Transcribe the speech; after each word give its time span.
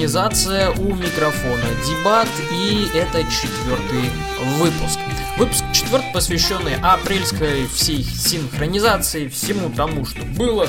«Синхронизация» 0.00 0.70
у 0.70 0.94
микрофона 0.94 1.62
Дебат, 1.86 2.28
и 2.50 2.88
это 2.94 3.22
четвертый 3.24 4.10
выпуск. 4.56 4.98
Выпуск 5.36 5.62
четвертый, 5.74 6.10
посвященный 6.14 6.76
апрельской 6.82 7.66
всей 7.66 8.02
синхронизации, 8.02 9.28
всему 9.28 9.68
тому, 9.68 10.06
что 10.06 10.22
было. 10.24 10.66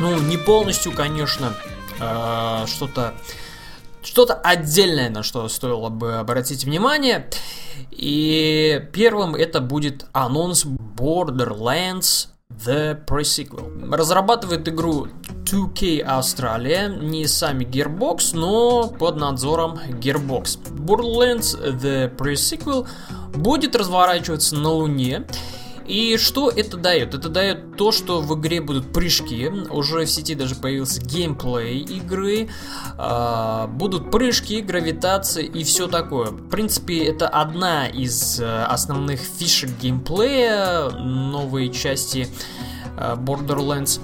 Ну, 0.00 0.18
не 0.18 0.38
полностью, 0.38 0.92
конечно, 0.92 1.52
э, 2.00 2.64
что-то 2.68 3.12
что-то 4.02 4.32
отдельное, 4.32 5.10
на 5.10 5.22
что 5.22 5.46
стоило 5.50 5.90
бы 5.90 6.14
обратить 6.14 6.64
внимание. 6.64 7.28
И 7.90 8.82
первым 8.94 9.34
это 9.34 9.60
будет 9.60 10.06
анонс 10.12 10.64
Borderlands 10.64 12.28
The 12.64 13.04
Pre-Sequel. 13.04 13.94
Разрабатывает 13.94 14.68
игру 14.68 15.08
2K 15.44 16.04
Australia, 16.06 16.88
не 16.88 17.26
сами 17.26 17.64
Gearbox, 17.64 18.34
но 18.34 18.88
под 18.88 19.16
надзором 19.16 19.78
Gearbox. 20.00 20.58
Borderlands 20.70 21.56
The 21.80 22.14
Pre-Sequel 22.16 22.86
будет 23.34 23.76
разворачиваться 23.76 24.56
на 24.56 24.70
Луне, 24.70 25.26
и 25.86 26.16
что 26.16 26.50
это 26.50 26.76
дает? 26.76 27.14
Это 27.14 27.28
дает 27.28 27.76
то, 27.76 27.92
что 27.92 28.20
в 28.20 28.38
игре 28.38 28.60
будут 28.60 28.92
прыжки. 28.92 29.48
Уже 29.70 30.04
в 30.04 30.10
сети 30.10 30.34
даже 30.34 30.54
появился 30.54 31.00
геймплей 31.00 31.80
игры. 31.80 32.48
Э, 32.98 33.66
будут 33.68 34.10
прыжки, 34.10 34.60
гравитация 34.60 35.44
и 35.44 35.64
все 35.64 35.88
такое. 35.88 36.30
В 36.30 36.48
принципе, 36.48 37.04
это 37.04 37.28
одна 37.28 37.86
из 37.86 38.40
э, 38.40 38.64
основных 38.64 39.20
фишек 39.20 39.70
геймплея 39.80 40.90
новой 40.90 41.70
части 41.70 42.28
э, 42.96 43.16
Borderlands. 43.16 44.00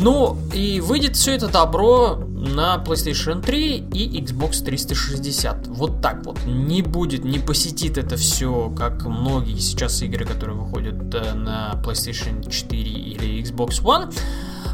Ну, 0.00 0.38
и 0.52 0.80
выйдет 0.80 1.16
все 1.16 1.34
это 1.34 1.48
добро 1.48 2.24
на 2.44 2.76
PlayStation 2.76 3.42
3 3.42 3.76
и 3.92 4.20
Xbox 4.20 4.64
360. 4.64 5.66
Вот 5.68 6.00
так 6.00 6.24
вот. 6.24 6.38
Не 6.46 6.82
будет, 6.82 7.24
не 7.24 7.38
посетит 7.38 7.98
это 7.98 8.16
все, 8.16 8.72
как 8.76 9.04
многие 9.04 9.58
сейчас 9.58 10.02
игры, 10.02 10.24
которые 10.24 10.56
выходят 10.56 11.14
э, 11.14 11.34
на 11.34 11.80
PlayStation 11.84 12.48
4 12.48 12.82
или 12.82 13.42
Xbox 13.42 13.82
One 13.82 14.12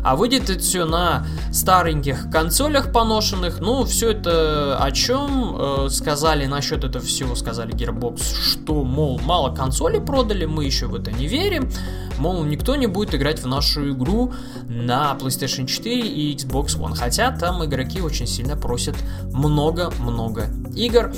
а 0.03 0.17
выйдет 0.17 0.49
это 0.49 0.61
все 0.61 0.85
на 0.85 1.27
стареньких 1.53 2.31
консолях 2.31 2.93
поношенных. 2.93 3.61
Ну, 3.61 3.85
все 3.85 4.11
это 4.11 4.79
о 4.79 4.91
чем 4.91 5.57
э, 5.59 5.89
сказали 5.91 6.47
насчет 6.47 6.85
этого 6.85 7.05
всего, 7.05 7.35
сказали 7.35 7.75
Gearbox, 7.75 8.23
что, 8.43 8.85
мол, 8.85 9.21
мало 9.23 9.55
консолей 9.55 10.01
продали, 10.01 10.47
мы 10.47 10.65
еще 10.65 10.87
в 10.87 10.95
это 10.95 11.13
не 11.13 11.27
верим. 11.27 11.71
Мол, 12.19 12.45
никто 12.45 12.77
не 12.77 12.87
будет 12.87 13.15
играть 13.15 13.41
в 13.41 13.47
нашу 13.47 13.93
игру 13.93 14.33
на 14.67 15.17
PlayStation 15.19 15.67
4 15.67 16.01
и 16.01 16.37
Xbox 16.37 16.79
One. 16.79 16.95
Хотя 16.95 17.31
там 17.31 17.60
игроки 17.67 18.01
очень 18.01 18.27
сильно 18.27 18.57
просят 18.57 18.97
много-много 19.33 20.49
игр. 20.75 21.13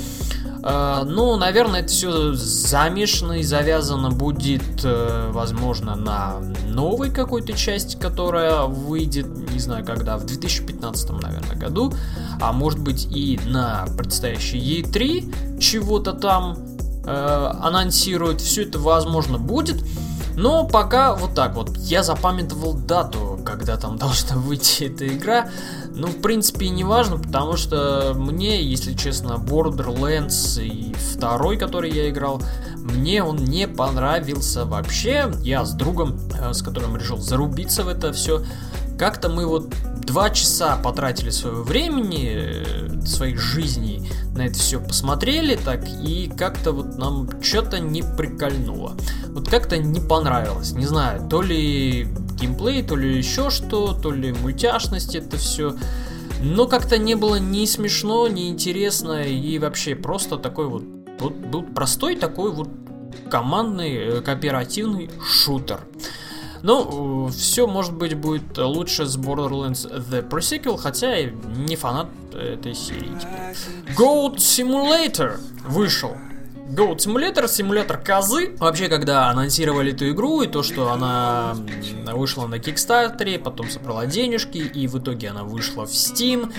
Uh, 0.63 1.03
ну, 1.03 1.35
наверное, 1.35 1.81
это 1.81 1.89
все 1.89 2.33
замешано 2.33 3.33
и 3.33 3.43
завязано 3.43 4.11
будет, 4.11 4.85
uh, 4.85 5.29
возможно, 5.33 5.95
на 5.95 6.35
новой 6.67 7.11
какой-то 7.11 7.51
части, 7.51 7.97
которая 7.97 8.63
выйдет, 8.63 9.27
не 9.51 9.59
знаю 9.59 9.83
когда, 9.83 10.17
в 10.17 10.25
2015, 10.25 11.09
наверное, 11.21 11.57
году, 11.57 11.93
а 12.39 12.53
может 12.53 12.79
быть 12.79 13.05
и 13.11 13.41
на 13.45 13.85
предстоящей 13.97 14.81
E3 14.81 15.59
чего-то 15.59 16.13
там 16.13 16.57
uh, 17.03 17.59
анонсируют. 17.61 18.39
Все 18.39 18.63
это, 18.63 18.79
возможно, 18.79 19.37
будет. 19.37 19.83
Но 20.35 20.67
пока 20.67 21.13
вот 21.13 21.35
так 21.35 21.55
вот. 21.55 21.77
Я 21.77 22.03
запамятовал 22.03 22.73
дату, 22.73 23.32
когда 23.43 23.77
там 23.77 23.97
должна 23.97 24.35
выйти 24.35 24.85
эта 24.85 25.07
игра. 25.07 25.49
Ну, 25.95 26.07
в 26.07 26.21
принципе, 26.21 26.69
не 26.69 26.83
важно, 26.83 27.17
потому 27.17 27.55
что 27.55 28.13
мне, 28.15 28.63
если 28.63 28.93
честно, 28.93 29.33
Borderlands 29.33 30.61
и 30.63 30.93
второй, 30.93 31.57
который 31.57 31.91
я 31.91 32.09
играл, 32.09 32.41
мне 32.77 33.23
он 33.23 33.37
не 33.37 33.67
понравился 33.67 34.65
вообще. 34.65 35.31
Я 35.41 35.65
с 35.65 35.73
другом, 35.73 36.19
э, 36.37 36.53
с 36.53 36.61
которым 36.61 36.97
решил 36.97 37.17
зарубиться 37.17 37.83
в 37.83 37.87
это 37.87 38.11
все, 38.11 38.43
как-то 38.97 39.29
мы 39.29 39.45
вот 39.45 39.73
два 40.05 40.29
часа 40.29 40.77
потратили 40.77 41.29
своего 41.29 41.63
времени, 41.63 42.31
э, 42.35 43.05
своих 43.05 43.39
жизней 43.39 44.09
на 44.35 44.47
это 44.47 44.55
все 44.55 44.79
посмотрели 44.79 45.55
так, 45.55 45.85
и 45.87 46.31
как-то 46.35 46.71
вот 46.71 46.97
нам 46.97 47.29
что-то 47.41 47.79
не 47.79 48.03
прикольнуло. 48.03 48.95
Вот 49.27 49.49
как-то 49.49 49.77
не 49.77 49.99
понравилось, 49.99 50.71
не 50.71 50.85
знаю, 50.85 51.27
то 51.29 51.41
ли 51.41 52.07
геймплей, 52.39 52.83
то 52.83 52.95
ли 52.95 53.17
еще 53.17 53.49
что, 53.49 53.93
то 53.93 54.11
ли 54.11 54.33
мультяшность 54.33 55.15
это 55.15 55.37
все. 55.37 55.75
Но 56.41 56.67
как-то 56.67 56.97
не 56.97 57.15
было 57.15 57.35
ни 57.35 57.65
смешно, 57.65 58.27
ни 58.27 58.49
интересно, 58.49 59.23
и 59.23 59.57
вообще 59.59 59.95
просто 59.95 60.37
такой 60.37 60.67
вот, 60.67 60.83
вот 61.19 61.33
был 61.33 61.63
простой 61.63 62.15
такой 62.15 62.51
вот 62.51 62.69
командный 63.29 63.95
э, 63.95 64.21
кооперативный 64.21 65.09
шутер. 65.25 65.81
Ну, 66.63 67.27
все, 67.27 67.67
может 67.67 67.93
быть, 67.93 68.15
будет 68.15 68.57
лучше 68.57 69.05
с 69.05 69.17
Borderlands 69.17 69.85
The 70.09 70.27
Pre-Sequel, 70.27 70.77
хотя 70.77 71.13
я 71.13 71.29
не 71.29 71.75
фанат 71.75 72.07
этой 72.33 72.73
серии 72.73 73.11
теперь. 73.19 73.95
Goat 73.97 74.37
Simulator 74.37 75.39
вышел. 75.67 76.15
Goat 76.69 76.97
Simulator, 76.97 77.49
симулятор 77.49 77.97
козы. 77.97 78.55
Вообще, 78.57 78.87
когда 78.87 79.27
анонсировали 79.27 79.93
эту 79.93 80.09
игру, 80.09 80.41
и 80.41 80.47
то, 80.47 80.63
что 80.63 80.91
она 80.91 81.53
вышла 82.13 82.47
на 82.47 82.59
Кикстартере, 82.59 83.37
потом 83.39 83.69
собрала 83.69 84.05
денежки, 84.05 84.57
и 84.59 84.87
в 84.87 84.97
итоге 84.97 85.29
она 85.29 85.43
вышла 85.43 85.85
в 85.85 85.91
Steam, 85.91 86.51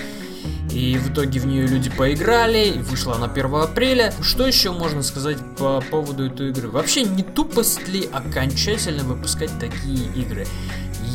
и 0.75 0.99
в 0.99 1.13
итоге 1.13 1.39
в 1.39 1.47
нее 1.47 1.67
люди 1.67 1.89
поиграли, 1.89 2.73
вышла 2.83 3.15
она 3.15 3.27
1 3.27 3.55
апреля. 3.55 4.13
Что 4.21 4.47
еще 4.47 4.73
можно 4.73 5.03
сказать 5.03 5.39
по 5.57 5.81
поводу 5.81 6.27
этой 6.27 6.51
игры? 6.51 6.69
Вообще, 6.69 7.05
не 7.05 7.23
тупость 7.23 7.87
ли 7.87 8.09
окончательно 8.13 9.05
выпускать 9.05 9.53
такие 9.61 10.07
игры? 10.17 10.47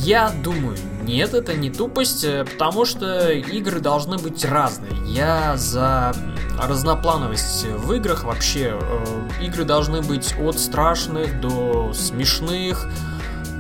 Я 0.01 0.31
думаю, 0.43 0.77
нет, 1.03 1.33
это 1.33 1.55
не 1.55 1.69
тупость, 1.69 2.23
э, 2.23 2.45
потому 2.45 2.85
что 2.85 3.29
игры 3.31 3.81
должны 3.81 4.17
быть 4.17 4.45
разные. 4.45 4.93
Я 5.05 5.57
за 5.57 6.15
разноплановость 6.57 7.65
в 7.65 7.91
играх 7.91 8.23
вообще. 8.23 8.79
Э, 8.79 9.43
игры 9.43 9.65
должны 9.65 10.01
быть 10.01 10.35
от 10.39 10.57
страшных 10.57 11.41
до 11.41 11.91
смешных, 11.93 12.87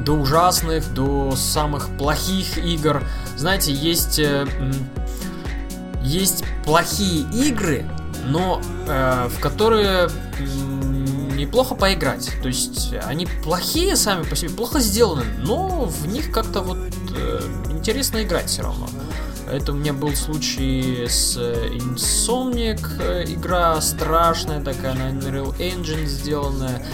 до 0.05 0.13
ужасных, 0.13 0.93
до 0.93 1.35
самых 1.35 1.89
плохих 1.97 2.57
игр. 2.57 3.03
Знаете, 3.35 3.73
есть 3.73 4.17
э, 4.19 4.47
есть 6.09 6.43
плохие 6.65 7.25
игры, 7.31 7.85
но 8.25 8.61
э, 8.87 9.29
в 9.29 9.39
которые 9.39 10.09
неплохо 11.35 11.75
поиграть. 11.75 12.29
То 12.41 12.47
есть 12.47 12.93
они 13.05 13.27
плохие 13.43 13.95
сами 13.95 14.23
по 14.23 14.35
себе, 14.35 14.49
плохо 14.49 14.79
сделаны, 14.79 15.23
но 15.37 15.85
в 15.85 16.07
них 16.07 16.31
как-то 16.31 16.61
вот 16.61 16.77
э, 17.15 17.41
интересно 17.69 18.23
играть 18.23 18.47
все 18.47 18.63
равно. 18.63 18.87
Это 19.49 19.71
у 19.71 19.75
меня 19.75 19.93
был 19.93 20.15
случай 20.15 21.05
с 21.07 21.35
э, 21.37 21.69
Insomniac, 21.73 22.81
э, 22.99 23.23
игра 23.33 23.79
страшная 23.81 24.61
такая, 24.63 24.93
на 24.93 25.09
Unreal 25.09 25.57
Engine 25.57 26.05
сделанная, 26.05 26.85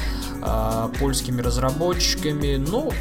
э, 0.42 0.90
польскими 1.00 1.42
разработчиками. 1.42 2.56
Ну, 2.56 2.92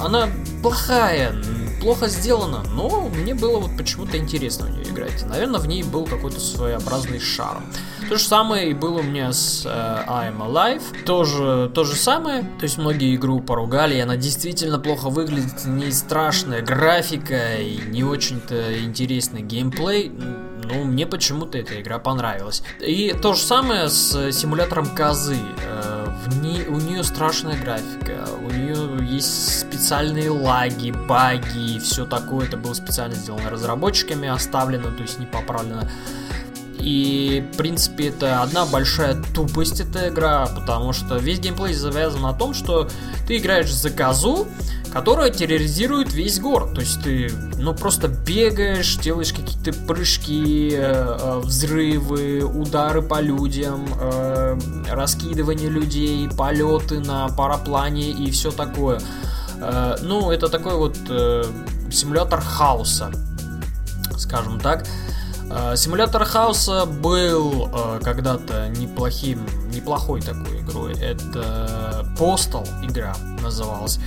она 0.00 0.28
плохая, 0.62 1.34
плохо 1.80 2.08
сделана, 2.08 2.62
но 2.74 3.08
мне 3.08 3.34
было 3.34 3.58
вот 3.58 3.76
почему-то 3.76 4.16
интересно 4.16 4.66
в 4.66 4.70
нее 4.70 4.84
играть. 4.84 5.24
Наверное, 5.26 5.60
в 5.60 5.66
ней 5.66 5.82
был 5.82 6.04
какой-то 6.04 6.40
своеобразный 6.40 7.20
шарм. 7.20 7.64
То 8.08 8.16
же 8.16 8.24
самое 8.24 8.70
и 8.70 8.74
было 8.74 9.00
у 9.00 9.02
меня 9.02 9.32
с 9.32 9.64
э, 9.66 9.68
I'm 9.68 10.38
Alive. 10.38 11.04
Тоже 11.04 11.70
то 11.74 11.84
же 11.84 11.94
самое. 11.94 12.42
То 12.58 12.64
есть 12.64 12.78
многие 12.78 13.14
игру 13.14 13.40
поругали, 13.40 13.96
и 13.96 14.00
она 14.00 14.16
действительно 14.16 14.78
плохо 14.78 15.10
выглядит, 15.10 15.64
не 15.66 15.92
страшная 15.92 16.62
графика 16.62 17.56
и 17.56 17.78
не 17.78 18.04
очень-то 18.04 18.82
интересный 18.82 19.42
геймплей. 19.42 20.10
Ну, 20.64 20.84
мне 20.84 21.06
почему-то 21.06 21.58
эта 21.58 21.80
игра 21.80 21.98
понравилась. 21.98 22.62
И 22.80 23.14
то 23.22 23.34
же 23.34 23.40
самое 23.40 23.88
с 23.88 24.32
симулятором 24.32 24.86
козы. 24.94 25.36
Э, 25.64 25.97
в 26.26 26.42
ней, 26.42 26.66
у 26.66 26.78
нее 26.78 27.04
страшная 27.04 27.58
графика, 27.60 28.26
у 28.40 28.50
нее 28.50 29.06
есть 29.06 29.60
специальные 29.60 30.30
лаги, 30.30 30.90
баги 30.90 31.78
все 31.78 32.06
такое. 32.06 32.46
Это 32.46 32.56
было 32.56 32.74
специально 32.74 33.14
сделано 33.14 33.50
разработчиками, 33.50 34.28
оставлено, 34.28 34.90
то 34.90 35.02
есть 35.02 35.18
не 35.18 35.26
поправлено. 35.26 35.88
И, 36.80 37.44
в 37.52 37.56
принципе, 37.56 38.08
это 38.08 38.42
одна 38.42 38.64
большая 38.64 39.22
тупость 39.34 39.80
эта 39.80 40.08
игра, 40.08 40.46
потому 40.46 40.92
что 40.92 41.16
весь 41.16 41.40
геймплей 41.40 41.74
завязан 41.74 42.22
на 42.22 42.32
том, 42.32 42.54
что 42.54 42.88
ты 43.26 43.38
играешь 43.38 43.72
за 43.72 43.90
козу, 43.90 44.46
которая 44.92 45.30
терроризирует 45.30 46.12
весь 46.12 46.40
город. 46.40 46.74
То 46.74 46.80
есть 46.80 47.02
ты, 47.02 47.30
ну, 47.58 47.74
просто 47.74 48.08
бегаешь, 48.08 48.96
делаешь 48.96 49.32
какие-то 49.32 49.72
прыжки, 49.86 50.70
э, 50.72 51.16
э, 51.20 51.38
взрывы, 51.40 52.42
удары 52.44 53.02
по 53.02 53.20
людям, 53.20 53.86
э, 54.00 54.58
раскидывание 54.90 55.68
людей, 55.68 56.28
полеты 56.30 57.00
на 57.00 57.28
параплане 57.28 58.10
и 58.10 58.30
все 58.30 58.50
такое. 58.50 59.00
Э, 59.60 59.96
ну, 60.02 60.30
это 60.30 60.48
такой 60.48 60.76
вот 60.76 60.96
э, 61.08 61.44
симулятор 61.90 62.40
хаоса. 62.40 63.10
скажем 64.16 64.58
так. 64.60 64.86
Симулятор 65.76 66.24
хаоса 66.24 66.84
был 66.84 67.70
э, 67.72 68.00
когда-то 68.02 68.68
неплохим, 68.68 69.46
неплохой 69.72 70.20
такой 70.20 70.60
игрой. 70.60 70.92
Это 71.00 72.06
Postal 72.18 72.66
игра 72.84 73.16
называлась. 73.42 73.98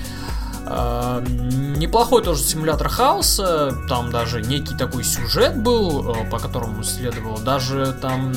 Э, 0.68 1.24
неплохой 1.28 2.24
тоже 2.24 2.44
симулятор 2.44 2.90
хаоса, 2.90 3.76
там 3.90 4.12
даже 4.12 4.42
некий 4.42 4.76
такой 4.78 5.04
сюжет 5.04 5.62
был, 5.62 6.16
по 6.30 6.38
которому 6.38 6.84
следовало. 6.84 7.40
Даже 7.40 7.98
там, 8.00 8.34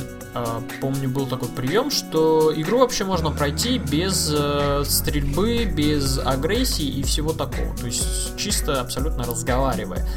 помню, 0.81 1.11
был 1.11 1.27
такой 1.27 1.49
прием, 1.49 1.91
что 1.91 2.53
игру 2.57 2.79
вообще 2.79 3.05
можно 3.05 3.31
пройти 3.31 3.79
без 3.79 4.35
стрельбы, 4.89 5.67
без 5.67 6.19
агрессии 6.19 6.87
и 6.87 7.03
всего 7.03 7.33
такого. 7.33 7.77
То 7.77 7.87
есть 7.87 8.37
чисто 8.39 8.81
абсолютно 8.81 9.25
разговаривая. 9.25 10.09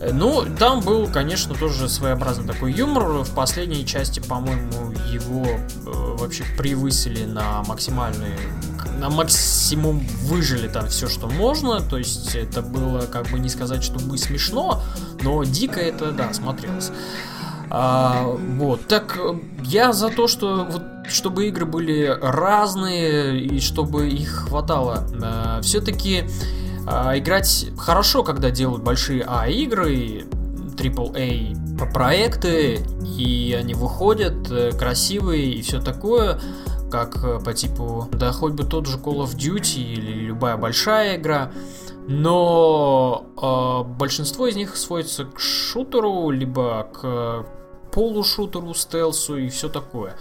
Ну, 0.00 0.44
там 0.58 0.80
был, 0.80 1.08
конечно, 1.08 1.54
тоже 1.54 1.88
своеобразный 1.88 2.46
такой 2.46 2.72
юмор. 2.72 3.24
В 3.24 3.34
последней 3.34 3.84
части, 3.84 4.20
по-моему, 4.20 4.92
его 5.10 5.44
э, 5.44 6.16
вообще 6.18 6.44
превысили 6.56 7.24
на 7.24 7.62
максимальный, 7.64 8.36
на 9.00 9.10
максимум 9.10 10.00
выжили 10.22 10.68
там 10.68 10.86
все, 10.88 11.08
что 11.08 11.26
можно. 11.26 11.80
То 11.80 11.98
есть 11.98 12.34
это 12.36 12.62
было, 12.62 13.02
как 13.02 13.26
бы 13.28 13.38
не 13.40 13.48
сказать, 13.48 13.82
что 13.82 13.98
бы 13.98 14.18
смешно, 14.18 14.82
но 15.22 15.42
дико 15.42 15.80
это, 15.80 16.12
да, 16.12 16.32
смотрелось. 16.32 16.92
А, 17.70 18.22
вот, 18.56 18.86
так 18.86 19.18
я 19.64 19.92
за 19.92 20.08
то, 20.08 20.28
что 20.28 20.66
вот 20.70 20.82
чтобы 21.08 21.48
игры 21.48 21.64
были 21.64 22.06
разные 22.20 23.40
и 23.40 23.60
чтобы 23.60 24.08
их 24.08 24.46
хватало. 24.48 25.06
А, 25.22 25.60
все-таки 25.62 26.24
а, 26.90 27.18
играть 27.18 27.66
хорошо, 27.76 28.24
когда 28.24 28.50
делают 28.50 28.82
большие 28.82 29.24
А-игры, 29.26 30.24
AAA 30.76 31.86
проекты, 31.92 32.80
и 33.18 33.54
они 33.58 33.74
выходят 33.74 34.50
э, 34.50 34.72
красивые 34.72 35.52
и 35.52 35.62
все 35.62 35.80
такое, 35.80 36.40
как 36.90 37.22
э, 37.22 37.40
по 37.40 37.52
типу, 37.52 38.08
да 38.12 38.32
хоть 38.32 38.54
бы 38.54 38.64
тот 38.64 38.86
же 38.86 38.96
Call 38.96 39.24
of 39.24 39.36
Duty 39.36 39.80
или 39.80 40.12
любая 40.26 40.56
большая 40.56 41.16
игра, 41.16 41.52
но 42.06 43.26
э, 43.36 43.88
большинство 43.98 44.46
из 44.46 44.56
них 44.56 44.76
сводится 44.76 45.24
к 45.24 45.38
шутеру, 45.38 46.30
либо 46.30 46.88
к 46.92 47.46
полушутеру, 47.92 48.72
стелсу 48.74 49.36
и 49.36 49.48
все 49.48 49.68
такое. 49.68 50.16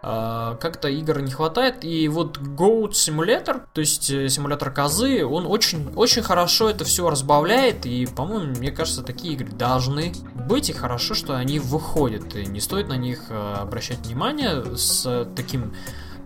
Как-то 0.00 0.88
игр 0.88 1.20
не 1.20 1.30
хватает. 1.30 1.84
И 1.84 2.08
вот 2.08 2.38
Goat 2.38 2.92
Simulator, 2.92 3.62
то 3.72 3.80
есть 3.80 4.10
э, 4.10 4.28
симулятор 4.28 4.70
козы, 4.70 5.24
он 5.24 5.46
очень, 5.46 5.92
очень 5.94 6.22
хорошо 6.22 6.70
это 6.70 6.84
все 6.84 7.10
разбавляет. 7.10 7.84
И, 7.84 8.06
по-моему, 8.06 8.54
мне 8.56 8.70
кажется, 8.70 9.02
такие 9.02 9.34
игры 9.34 9.48
должны 9.48 10.12
быть. 10.34 10.70
И 10.70 10.72
хорошо, 10.72 11.14
что 11.14 11.36
они 11.36 11.58
выходят. 11.58 12.36
И 12.36 12.46
не 12.46 12.60
стоит 12.60 12.88
на 12.88 12.96
них 12.96 13.24
э, 13.28 13.54
обращать 13.54 13.98
внимание 13.98 14.76
с 14.76 15.28
таким 15.34 15.74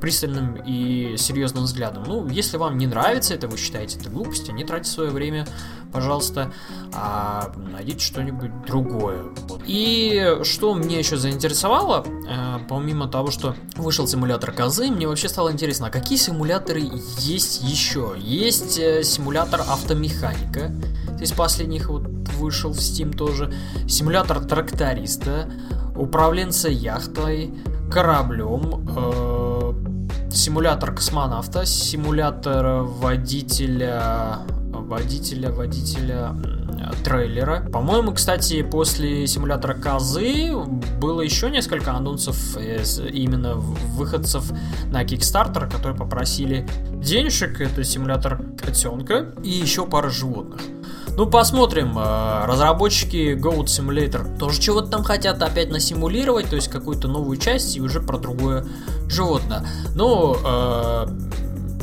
пристальным 0.03 0.57
и 0.67 1.17
серьезным 1.17 1.63
взглядом. 1.63 2.03
Ну, 2.05 2.29
если 2.29 2.57
вам 2.57 2.77
не 2.77 2.89
нравится 2.89 3.35
это, 3.35 3.47
вы 3.47 3.57
считаете 3.57 4.01
это 4.01 4.11
глупостью, 4.11 4.53
не 4.53 4.65
тратьте 4.65 4.91
свое 4.91 5.11
время, 5.11 5.47
пожалуйста, 5.93 6.53
а 6.93 7.53
найдите 7.57 8.05
что-нибудь 8.05 8.67
другое. 8.67 9.27
И 9.65 10.39
что 10.43 10.75
мне 10.75 10.99
еще 10.99 11.17
заинтересовало, 11.17 12.05
э, 12.05 12.59
помимо 12.69 13.07
того, 13.07 13.31
что 13.31 13.55
вышел 13.77 14.09
симулятор 14.09 14.51
козы, 14.51 14.91
мне 14.91 15.07
вообще 15.07 15.29
стало 15.29 15.53
интересно, 15.53 15.87
а 15.87 15.91
какие 15.91 16.19
симуляторы 16.19 16.83
есть 17.21 17.63
еще? 17.63 18.17
Есть 18.19 18.81
э, 18.81 19.05
симулятор 19.05 19.61
автомеханика, 19.61 20.75
то 21.07 21.21
есть 21.21 21.37
последних 21.37 21.89
вот 21.89 22.03
вышел 22.39 22.73
в 22.73 22.79
Steam 22.79 23.17
тоже, 23.17 23.55
симулятор 23.87 24.41
тракториста, 24.41 25.49
управленца 25.95 26.69
яхтой, 26.69 27.55
кораблем, 27.89 28.85
э, 28.97 29.62
симулятор 30.33 30.95
космонавта, 30.95 31.67
симулятор 31.67 32.83
водителя, 32.83 34.39
водителя, 34.71 35.51
водителя 35.51 36.35
трейлера. 37.05 37.61
По-моему, 37.73 38.13
кстати, 38.13 38.63
после 38.63 39.27
симулятора 39.27 39.75
Козы 39.75 40.55
было 41.01 41.21
еще 41.21 41.51
несколько 41.51 41.93
анонсов 41.93 42.57
именно 42.57 43.55
выходцев 43.55 44.51
на 44.91 45.05
Kickstarter, 45.05 45.71
которые 45.71 45.97
попросили 45.97 46.67
денежек. 46.93 47.61
Это 47.61 47.85
симулятор 47.85 48.41
котенка 48.61 49.33
и 49.43 49.51
еще 49.51 49.87
пара 49.87 50.11
животных. 50.11 50.61
Ну, 51.17 51.27
посмотрим. 51.27 51.99
Э, 51.99 52.45
разработчики 52.47 53.37
Goat 53.37 53.67
Simulator 53.67 54.39
тоже 54.39 54.61
чего-то 54.61 54.89
там 54.89 55.05
хотят 55.05 55.43
опять 55.43 55.71
насимулировать, 55.71 56.49
то 56.49 56.57
есть 56.57 56.69
какую-то 56.69 57.09
новую 57.09 57.37
часть 57.37 57.77
и 57.77 57.81
уже 57.81 58.01
про 58.01 58.19
другое 58.19 58.67
животное. 59.09 59.67
Но 59.95 60.37
э, 60.45 61.07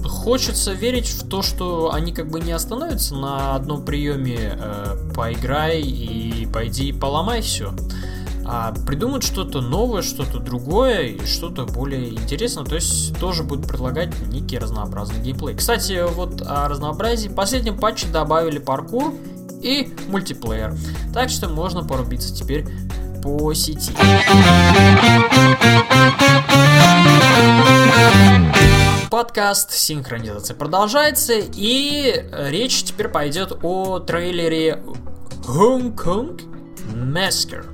хочется 0.07 0.73
верить 0.73 1.07
в 1.07 1.27
то, 1.27 1.41
что 1.41 1.93
они 1.93 2.11
как 2.11 2.29
бы 2.29 2.39
не 2.39 2.51
остановятся 2.51 3.15
на 3.15 3.55
одном 3.55 3.85
приеме 3.85 4.57
э, 4.59 4.97
поиграй 5.15 5.81
и 5.81 6.47
пойди 6.51 6.91
поломай 6.91 7.41
все 7.41 7.73
а 8.51 8.73
придумают 8.87 9.23
что-то 9.23 9.61
новое, 9.61 10.01
что-то 10.01 10.39
другое 10.39 11.03
и 11.03 11.25
что-то 11.27 11.65
более 11.65 12.09
интересное, 12.09 12.63
то 12.63 12.73
есть 12.73 13.15
тоже 13.19 13.43
будут 13.43 13.67
предлагать 13.67 14.09
некий 14.29 14.57
разнообразный 14.57 15.21
геймплей. 15.21 15.55
Кстати, 15.55 16.03
вот 16.11 16.41
о 16.41 16.67
разнообразии. 16.67 17.27
В 17.29 17.35
последнем 17.35 17.77
патче 17.77 18.07
добавили 18.07 18.57
паркур 18.57 19.13
и 19.61 19.93
мультиплеер, 20.07 20.75
так 21.13 21.29
что 21.29 21.47
можно 21.47 21.83
порубиться 21.83 22.33
теперь 22.33 22.65
по 23.21 23.53
сети. 23.53 23.91
Подкаст 29.11 29.73
синхронизация 29.73 30.55
продолжается, 30.55 31.33
и 31.37 32.25
речь 32.47 32.81
теперь 32.81 33.09
пойдет 33.09 33.59
о 33.61 33.99
трейлере 33.99 34.81
Hong 35.45 35.95
Kong 35.95 36.41
Massacre 36.95 37.67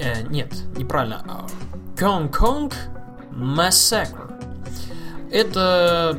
Э, 0.00 0.22
нет, 0.22 0.52
неправильно. 0.76 1.46
Kong 1.96 2.30
Kong 2.30 2.72
Massacre. 3.32 4.32
Это, 5.30 6.18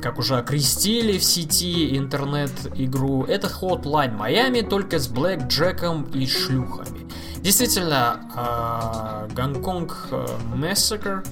как 0.00 0.18
уже 0.18 0.36
окрестили 0.36 1.18
в 1.18 1.24
сети 1.24 1.96
интернет-игру, 1.98 3.24
это 3.24 3.48
Hotline 3.48 4.16
Miami, 4.16 4.66
только 4.66 4.98
с 4.98 5.08
Блэк 5.08 5.48
Джеком 5.48 6.04
и 6.04 6.26
шлюхами. 6.26 7.08
Действительно, 7.42 9.28
Гонконг 9.34 10.08
э, 10.10 10.26
Massacre 10.54 11.26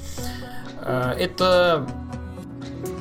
э, 0.80 1.14
это 1.18 1.86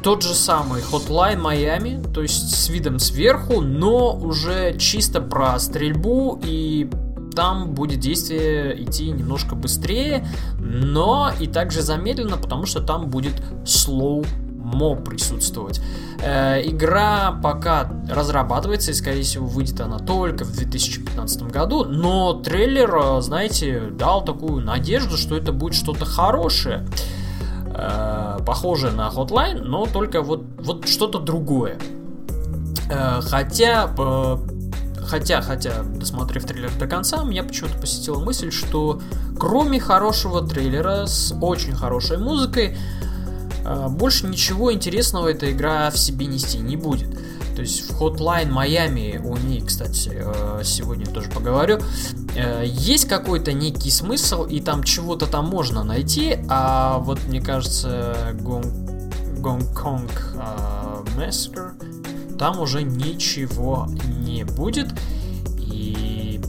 тот 0.01 0.23
же 0.23 0.33
самый 0.33 0.81
Hotline 0.81 1.41
Miami, 1.41 2.11
то 2.13 2.21
есть 2.21 2.55
с 2.55 2.69
видом 2.69 2.99
сверху, 2.99 3.61
но 3.61 4.15
уже 4.15 4.77
чисто 4.77 5.21
про 5.21 5.59
стрельбу 5.59 6.39
и 6.43 6.89
там 7.35 7.73
будет 7.73 7.99
действие 7.99 8.81
идти 8.83 9.11
немножко 9.11 9.55
быстрее, 9.55 10.27
но 10.59 11.31
и 11.39 11.47
также 11.47 11.81
замедленно, 11.81 12.37
потому 12.37 12.65
что 12.65 12.81
там 12.81 13.09
будет 13.09 13.33
slow 13.65 14.25
мо 14.65 14.95
присутствовать. 14.95 15.79
Э, 16.23 16.59
игра 16.63 17.39
пока 17.43 17.91
разрабатывается, 18.09 18.91
и, 18.91 18.93
скорее 18.95 19.21
всего, 19.21 19.45
выйдет 19.45 19.79
она 19.79 19.99
только 19.99 20.43
в 20.43 20.51
2015 20.53 21.43
году, 21.43 21.85
но 21.85 22.33
трейлер, 22.33 22.95
э, 22.95 23.21
знаете, 23.21 23.89
дал 23.91 24.25
такую 24.25 24.63
надежду, 24.63 25.17
что 25.17 25.37
это 25.37 25.51
будет 25.51 25.75
что-то 25.75 26.05
хорошее, 26.05 26.87
э, 27.67 28.39
похожее 28.45 28.91
на 28.91 29.09
Hotline, 29.09 29.61
но 29.61 29.85
только 29.85 30.21
вот, 30.21 30.43
вот 30.57 30.87
что-то 30.87 31.19
другое. 31.19 31.77
Э, 32.89 33.21
хотя 33.21 33.89
э, 33.97 34.37
Хотя, 35.07 35.41
хотя, 35.41 35.83
досмотрев 35.83 36.45
трейлер 36.45 36.71
до 36.79 36.87
конца, 36.87 37.23
меня 37.23 37.43
почему-то 37.43 37.77
посетила 37.77 38.19
мысль, 38.19 38.51
что 38.51 39.01
кроме 39.39 39.79
хорошего 39.79 40.45
трейлера 40.45 41.05
с 41.05 41.33
очень 41.41 41.75
хорошей 41.75 42.17
музыкой, 42.17 42.77
э, 43.63 43.87
больше 43.89 44.27
ничего 44.27 44.73
интересного 44.73 45.29
эта 45.29 45.51
игра 45.51 45.89
в 45.91 45.97
себе 45.97 46.25
нести 46.25 46.57
не 46.57 46.75
будет. 46.75 47.09
То 47.55 47.61
есть 47.61 47.89
в 47.89 48.01
Hotline 48.01 48.51
Miami, 48.51 49.17
у 49.25 49.37
ней, 49.37 49.61
кстати, 49.61 50.11
э, 50.13 50.61
сегодня 50.63 51.05
тоже 51.05 51.29
поговорю, 51.29 51.79
э, 52.35 52.63
есть 52.65 53.07
какой-то 53.07 53.53
некий 53.53 53.91
смысл, 53.91 54.43
и 54.43 54.59
там 54.59 54.83
чего-то 54.83 55.25
там 55.25 55.45
можно 55.45 55.83
найти, 55.83 56.37
а 56.49 56.97
вот 56.97 57.19
мне 57.27 57.41
кажется, 57.41 58.15
Gong 58.33 59.73
Kong 59.73 60.09
Massacre 61.15 61.74
там 62.37 62.59
уже 62.59 62.83
ничего 62.83 63.87
не 64.19 64.43
будет. 64.43 64.87
И 65.59 66.41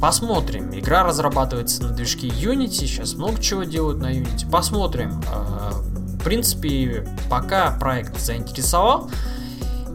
посмотрим. 0.00 0.70
Игра 0.78 1.04
разрабатывается 1.04 1.82
на 1.82 1.90
движке 1.90 2.28
Unity, 2.28 2.68
сейчас 2.68 3.14
много 3.14 3.40
чего 3.40 3.64
делают 3.64 3.98
на 3.98 4.12
Unity. 4.12 4.50
Посмотрим. 4.50 5.20
А, 5.32 5.72
в 5.72 6.24
принципе, 6.24 7.06
пока 7.28 7.72
проект 7.72 8.18
заинтересовал, 8.20 9.10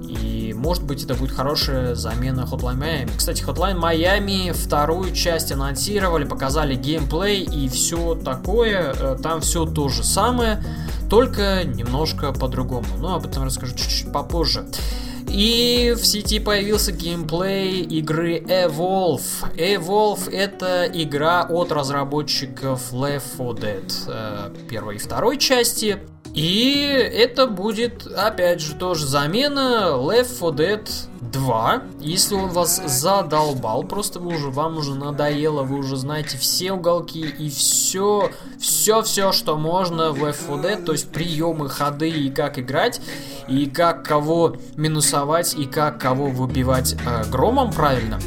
и 0.07 0.53
может 0.55 0.83
быть, 0.83 1.03
это 1.03 1.15
будет 1.15 1.31
хорошая 1.31 1.95
замена 1.95 2.47
Hotline 2.51 2.79
Miami. 2.79 3.11
Кстати, 3.15 3.43
Hotline 3.43 3.79
Miami 3.79 4.53
вторую 4.53 5.13
часть 5.13 5.51
анонсировали, 5.51 6.23
показали 6.25 6.75
геймплей 6.75 7.43
и 7.43 7.67
все 7.69 8.15
такое. 8.15 8.93
Э, 8.97 9.17
там 9.21 9.41
все 9.41 9.65
то 9.65 9.89
же 9.89 10.03
самое, 10.03 10.63
только 11.09 11.63
немножко 11.63 12.31
по-другому. 12.31 12.88
Но 12.97 13.15
об 13.15 13.25
этом 13.25 13.43
расскажу 13.43 13.75
чуть-чуть 13.75 14.12
попозже. 14.12 14.65
И 15.27 15.93
в 15.97 16.05
сети 16.05 16.39
появился 16.39 16.91
геймплей 16.91 17.81
игры 17.81 18.39
Evolve. 18.39 19.21
Evolve 19.57 20.31
это 20.31 20.85
игра 20.85 21.43
от 21.43 21.71
разработчиков 21.71 22.93
Left 22.93 23.38
4 23.38 23.50
Dead 23.51 23.93
э, 24.07 24.55
первой 24.69 24.95
и 24.95 25.00
второй 25.00 25.38
части. 25.38 26.00
И 26.35 26.83
это 26.83 27.47
будет, 27.47 28.05
опять 28.07 28.59
же, 28.59 28.75
тоже 28.75 29.07
замена 29.07 29.93
Left 29.95 30.37
4 30.37 30.75
Dead 30.75 30.89
2. 31.31 31.81
Если 32.01 32.35
он 32.35 32.49
вас 32.49 32.81
задолбал, 32.85 33.83
просто 33.83 34.19
вы 34.19 34.35
уже, 34.35 34.49
вам 34.49 34.75
уже 34.75 34.95
надоело, 34.95 35.63
вы 35.63 35.77
уже 35.77 35.95
знаете 35.95 36.37
все 36.37 36.73
уголки 36.73 37.21
и 37.21 37.49
все, 37.49 38.31
все, 38.59 39.01
все, 39.03 39.31
что 39.31 39.55
можно 39.55 40.11
в 40.11 40.21
Left 40.25 40.45
4 40.45 40.75
Dead, 40.75 40.83
то 40.83 40.91
есть 40.91 41.09
приемы, 41.09 41.69
ходы 41.69 42.09
и 42.09 42.29
как 42.29 42.59
играть, 42.59 42.99
и 43.47 43.65
как 43.69 44.05
кого 44.05 44.57
минусовать, 44.75 45.55
и 45.55 45.65
как 45.65 46.01
кого 46.01 46.25
выбивать 46.27 46.97
э, 47.05 47.23
громом 47.31 47.71
правильно, 47.71 48.19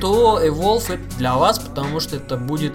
то 0.00 0.44
Evolve 0.44 0.94
это 0.94 1.16
для 1.16 1.36
вас, 1.36 1.60
потому 1.60 2.00
что 2.00 2.16
это 2.16 2.36
будет 2.36 2.72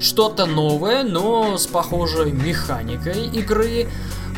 что-то 0.00 0.46
новое, 0.46 1.02
но 1.02 1.58
с 1.58 1.66
похожей 1.66 2.32
механикой 2.32 3.26
игры. 3.28 3.88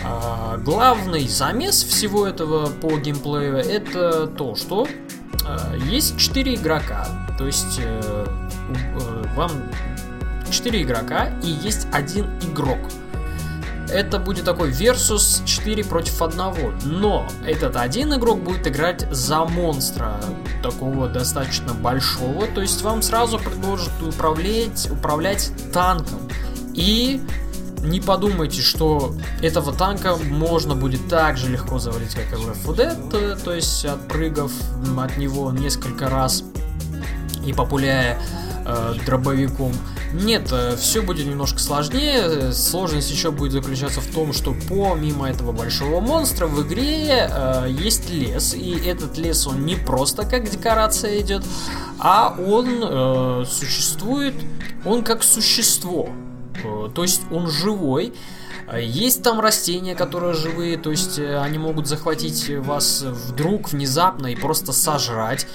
А, 0.04 0.56
главный 0.58 1.26
замес 1.26 1.82
всего 1.82 2.26
этого 2.26 2.66
по 2.66 2.96
геймплею 2.98 3.56
это 3.56 4.26
то, 4.26 4.54
что 4.54 4.86
а, 5.44 5.74
есть 5.76 6.18
4 6.18 6.54
игрока. 6.54 7.06
То 7.36 7.46
есть 7.46 7.78
э, 7.78 8.26
э, 8.26 9.24
вам 9.36 9.50
4 10.50 10.82
игрока 10.82 11.28
и 11.42 11.48
есть 11.48 11.86
один 11.92 12.26
игрок 12.40 12.78
это 13.92 14.18
будет 14.18 14.44
такой 14.44 14.70
versus 14.70 15.44
4 15.44 15.84
против 15.84 16.20
1. 16.22 16.38
Но 16.84 17.26
этот 17.46 17.76
один 17.76 18.14
игрок 18.14 18.42
будет 18.42 18.66
играть 18.66 19.06
за 19.10 19.44
монстра, 19.44 20.20
такого 20.62 21.08
достаточно 21.08 21.74
большого. 21.74 22.46
То 22.48 22.60
есть 22.60 22.82
вам 22.82 23.02
сразу 23.02 23.38
предложат 23.38 23.92
управлять, 24.02 24.90
управлять 24.90 25.50
танком. 25.72 26.20
И 26.74 27.20
не 27.82 28.00
подумайте, 28.00 28.62
что 28.62 29.14
этого 29.42 29.72
танка 29.72 30.16
можно 30.16 30.74
будет 30.74 31.08
так 31.08 31.36
же 31.36 31.48
легко 31.48 31.78
завалить, 31.78 32.14
как 32.14 32.32
и 32.32 32.36
в 32.36 32.66
FUD, 32.66 33.42
то 33.42 33.52
есть 33.52 33.84
отпрыгав 33.84 34.50
от 34.98 35.16
него 35.16 35.50
несколько 35.52 36.08
раз 36.08 36.44
и 37.44 37.52
популяя 37.52 38.20
э, 38.66 38.94
дробовиком. 39.06 39.72
Нет, 40.12 40.48
э, 40.52 40.76
все 40.76 41.02
будет 41.02 41.26
немножко 41.26 41.58
сложнее. 41.58 42.52
Сложность 42.52 43.10
еще 43.10 43.30
будет 43.30 43.52
заключаться 43.52 44.00
в 44.00 44.06
том, 44.06 44.32
что 44.32 44.54
помимо 44.68 45.28
этого 45.28 45.52
большого 45.52 46.00
монстра 46.00 46.46
в 46.46 46.66
игре 46.66 47.28
э, 47.30 47.66
есть 47.68 48.10
лес. 48.10 48.54
И 48.54 48.72
этот 48.86 49.18
лес, 49.18 49.46
он 49.46 49.66
не 49.66 49.76
просто 49.76 50.24
как 50.24 50.48
декорация 50.48 51.20
идет, 51.20 51.44
а 51.98 52.34
он 52.38 52.82
э, 52.82 53.44
существует, 53.46 54.34
он 54.84 55.04
как 55.04 55.22
существо. 55.22 56.08
Э, 56.64 56.88
то 56.94 57.02
есть 57.02 57.22
он 57.30 57.48
живой. 57.48 58.14
Есть 58.76 59.22
там 59.22 59.40
растения, 59.40 59.94
которые 59.94 60.34
живые, 60.34 60.76
то 60.76 60.90
есть 60.90 61.18
э, 61.18 61.38
они 61.38 61.58
могут 61.58 61.86
захватить 61.86 62.50
вас 62.50 63.02
вдруг, 63.02 63.70
внезапно 63.70 64.26
и 64.26 64.36
просто 64.36 64.72
сожрать. 64.72 65.46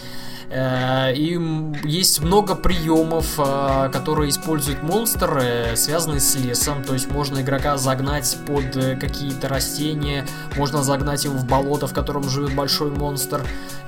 Э, 0.49 1.13
и 1.13 1.39
есть 1.83 2.21
много 2.21 2.55
приемов, 2.55 3.39
э, 3.39 3.89
которые 3.91 4.29
используют 4.29 4.83
монстры, 4.83 5.71
связанные 5.75 6.19
с 6.19 6.35
лесом. 6.35 6.83
То 6.83 6.93
есть 6.93 7.09
можно 7.11 7.41
игрока 7.41 7.77
загнать 7.77 8.37
под 8.45 8.75
э, 8.75 8.95
какие-то 8.95 9.47
растения, 9.47 10.25
можно 10.55 10.83
загнать 10.83 11.25
его 11.25 11.37
в 11.37 11.45
болото, 11.45 11.87
в 11.87 11.93
котором 11.93 12.29
живет 12.29 12.55
большой 12.55 12.91
монстр, 12.91 13.41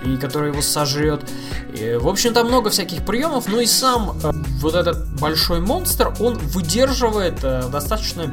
и 0.04 0.18
который 0.18 0.52
его 0.52 0.62
сожрет. 0.62 1.22
В 2.00 2.08
общем, 2.08 2.34
там 2.34 2.48
много 2.48 2.70
всяких 2.70 3.06
приемов. 3.06 3.48
Ну 3.48 3.60
и 3.60 3.66
сам 3.66 4.18
вот 4.60 4.76
этот 4.76 5.20
большой 5.20 5.60
монстр, 5.60 6.14
он 6.20 6.38
выдерживает 6.38 7.40
достаточно 7.42 8.32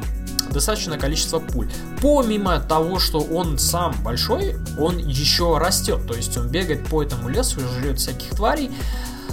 достаточное 0.53 0.97
количество 0.97 1.39
пуль. 1.39 1.67
Помимо 2.01 2.59
того, 2.59 2.99
что 2.99 3.19
он 3.19 3.57
сам 3.57 3.93
большой, 4.03 4.55
он 4.77 4.97
еще 4.97 5.57
растет. 5.57 6.07
То 6.07 6.13
есть 6.13 6.37
он 6.37 6.47
бегает 6.47 6.87
по 6.87 7.03
этому 7.03 7.29
лесу 7.29 7.59
жрет 7.59 7.99
всяких 7.99 8.29
тварей. 8.31 8.71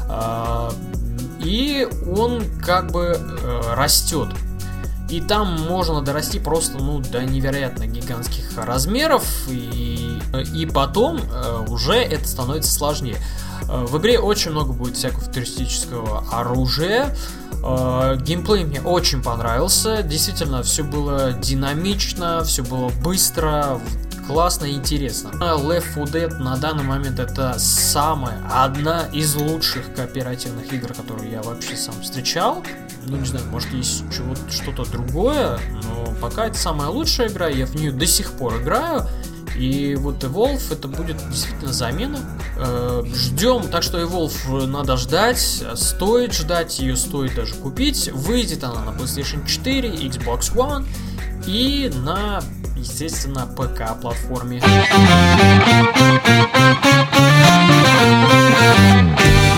А, 0.08 0.72
и 1.44 1.88
он 2.16 2.42
как 2.60 2.90
бы 2.90 3.16
э, 3.16 3.60
растет. 3.74 4.28
И 5.08 5.20
там 5.20 5.60
можно 5.62 6.02
дорасти 6.02 6.38
просто, 6.38 6.78
ну, 6.78 7.00
до 7.00 7.24
невероятно 7.24 7.86
гигантских 7.86 8.56
размеров, 8.56 9.48
и, 9.48 10.20
и 10.54 10.66
потом 10.66 11.18
э, 11.18 11.64
уже 11.66 11.94
это 11.96 12.28
становится 12.28 12.72
сложнее. 12.72 13.16
Э, 13.68 13.84
в 13.84 13.98
игре 13.98 14.20
очень 14.20 14.52
много 14.52 14.72
будет 14.72 14.96
всякого 14.96 15.20
футуристического 15.22 16.24
оружия, 16.30 17.16
геймплей 17.62 18.64
мне 18.64 18.80
очень 18.80 19.22
понравился. 19.22 20.02
Действительно, 20.02 20.62
все 20.62 20.82
было 20.82 21.32
динамично, 21.32 22.42
все 22.44 22.62
было 22.62 22.90
быстро, 23.02 23.80
классно 24.26 24.66
и 24.66 24.74
интересно. 24.74 25.28
Left 25.40 25.94
4 25.94 26.26
Dead 26.26 26.38
на 26.38 26.56
данный 26.56 26.84
момент 26.84 27.18
это 27.18 27.58
самая, 27.58 28.40
одна 28.50 29.06
из 29.12 29.34
лучших 29.34 29.94
кооперативных 29.94 30.72
игр, 30.72 30.92
которые 30.94 31.32
я 31.32 31.42
вообще 31.42 31.76
сам 31.76 32.00
встречал. 32.00 32.62
Ну, 33.06 33.16
не 33.16 33.26
знаю, 33.26 33.46
может 33.46 33.70
есть 33.72 34.04
что-то 34.50 34.84
другое, 34.90 35.58
но 35.82 36.14
пока 36.20 36.46
это 36.46 36.56
самая 36.56 36.88
лучшая 36.88 37.28
игра, 37.28 37.48
я 37.48 37.66
в 37.66 37.74
нее 37.74 37.92
до 37.92 38.06
сих 38.06 38.32
пор 38.32 38.60
играю. 38.60 39.06
И 39.56 39.94
вот 39.96 40.22
Evolve 40.22 40.72
это 40.72 40.88
будет 40.88 41.16
действительно 41.28 41.72
замена. 41.72 42.18
Э, 42.56 43.02
ждем, 43.14 43.68
так 43.68 43.82
что 43.82 44.00
Evolve 44.00 44.66
надо 44.66 44.96
ждать, 44.96 45.64
стоит 45.74 46.32
ждать, 46.32 46.78
ее 46.78 46.96
стоит 46.96 47.34
даже 47.34 47.54
купить. 47.54 48.10
Выйдет 48.12 48.64
она 48.64 48.82
на 48.84 48.90
PlayStation 48.90 49.46
4, 49.46 49.90
Xbox 49.90 50.54
One 50.54 50.86
и 51.46 51.90
на, 51.94 52.40
естественно, 52.76 53.46
ПК-платформе. 53.56 54.62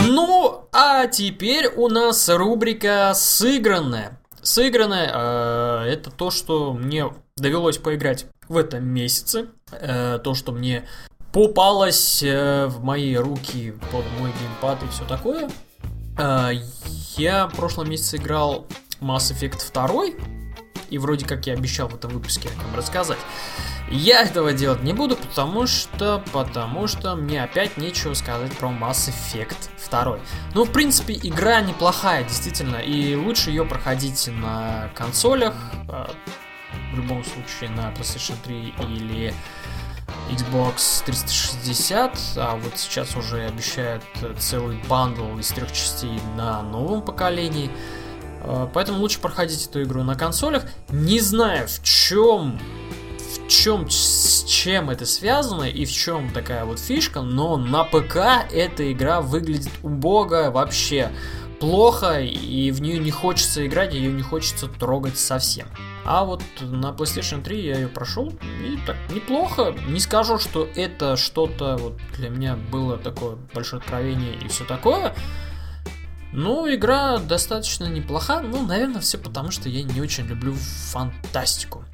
Ну, 0.08 0.68
а 0.72 1.06
теперь 1.06 1.68
у 1.76 1.88
нас 1.88 2.28
рубрика 2.28 3.12
«Сыгранная». 3.14 4.18
Сыгранное 4.42 5.10
э, 5.12 5.61
это 5.84 6.10
то, 6.10 6.30
что 6.30 6.72
мне 6.72 7.12
довелось 7.36 7.78
поиграть 7.78 8.26
в 8.48 8.56
этом 8.56 8.84
месяце. 8.84 9.48
Э, 9.70 10.18
то, 10.22 10.34
что 10.34 10.52
мне 10.52 10.86
попалось 11.32 12.22
э, 12.22 12.66
в 12.66 12.82
мои 12.82 13.16
руки 13.16 13.74
под 13.90 14.04
мой 14.18 14.32
геймпад 14.40 14.82
и 14.82 14.88
все 14.88 15.04
такое. 15.04 15.50
Э, 16.18 16.50
я 17.16 17.48
в 17.48 17.56
прошлом 17.56 17.90
месяце 17.90 18.16
играл 18.16 18.66
Mass 19.00 19.32
Effect 19.32 19.72
2, 19.72 20.41
и 20.92 20.98
вроде 20.98 21.24
как 21.24 21.46
я 21.46 21.54
обещал 21.54 21.88
в 21.88 21.94
этом 21.94 22.10
выпуске 22.10 22.50
о 22.50 22.54
нем 22.54 22.74
рассказать. 22.74 23.18
Я 23.90 24.22
этого 24.22 24.52
делать 24.52 24.82
не 24.82 24.92
буду, 24.92 25.16
потому 25.16 25.66
что, 25.66 26.22
потому 26.32 26.86
что 26.86 27.16
мне 27.16 27.42
опять 27.42 27.76
нечего 27.76 28.14
сказать 28.14 28.56
про 28.56 28.68
Mass 28.68 29.10
Effect 29.10 29.70
2. 29.90 30.18
Ну, 30.54 30.64
в 30.64 30.70
принципе, 30.70 31.14
игра 31.14 31.60
неплохая, 31.62 32.24
действительно, 32.24 32.76
и 32.76 33.14
лучше 33.14 33.50
ее 33.50 33.64
проходить 33.64 34.28
на 34.28 34.90
консолях, 34.94 35.54
в 35.88 36.96
любом 36.96 37.24
случае 37.24 37.70
на 37.70 37.90
PlayStation 37.92 38.34
3 38.44 38.74
или 38.80 39.34
Xbox 40.30 41.04
360, 41.04 42.18
а 42.36 42.56
вот 42.56 42.78
сейчас 42.78 43.16
уже 43.16 43.44
обещают 43.44 44.04
целый 44.38 44.78
бандл 44.88 45.38
из 45.38 45.48
трех 45.48 45.72
частей 45.72 46.20
на 46.36 46.62
новом 46.62 47.02
поколении. 47.02 47.70
А, 48.44 48.70
поэтому 48.72 48.98
лучше 48.98 49.20
проходить 49.20 49.66
эту 49.66 49.82
игру 49.82 50.02
на 50.02 50.14
консолях. 50.14 50.64
Не 50.90 51.20
знаю, 51.20 51.68
в 51.68 51.82
чем 51.82 52.58
в 53.18 53.48
чем, 53.48 53.88
с 53.88 54.44
чем 54.44 54.90
это 54.90 55.06
связано 55.06 55.64
и 55.64 55.84
в 55.84 55.92
чем 55.92 56.30
такая 56.30 56.64
вот 56.64 56.78
фишка, 56.78 57.22
но 57.22 57.56
на 57.56 57.84
ПК 57.84 58.46
эта 58.50 58.92
игра 58.92 59.20
выглядит 59.20 59.72
убого 59.82 60.50
вообще 60.50 61.10
плохо, 61.60 62.20
и 62.20 62.70
в 62.72 62.82
нее 62.82 62.98
не 62.98 63.10
хочется 63.10 63.64
играть, 63.64 63.94
ее 63.94 64.12
не 64.12 64.22
хочется 64.22 64.66
трогать 64.66 65.16
совсем. 65.16 65.68
А 66.04 66.24
вот 66.24 66.42
на 66.60 66.90
PlayStation 66.90 67.42
3 67.42 67.64
я 67.64 67.76
ее 67.76 67.88
прошел, 67.88 68.32
и 68.60 68.78
так 68.84 68.96
неплохо. 69.14 69.74
Не 69.86 70.00
скажу, 70.00 70.38
что 70.38 70.68
это 70.74 71.16
что-то 71.16 71.76
вот 71.76 72.00
для 72.16 72.30
меня 72.30 72.56
было 72.56 72.98
такое 72.98 73.36
большое 73.54 73.80
откровение 73.80 74.34
и 74.34 74.48
все 74.48 74.64
такое. 74.64 75.14
Но 76.32 76.72
игра 76.72 77.18
достаточно 77.18 77.84
неплоха. 77.84 78.40
Ну, 78.40 78.64
наверное, 78.66 79.00
все 79.00 79.18
потому, 79.18 79.50
что 79.50 79.68
я 79.68 79.82
не 79.82 80.00
очень 80.00 80.26
люблю 80.26 80.54
фантастику. 80.54 81.84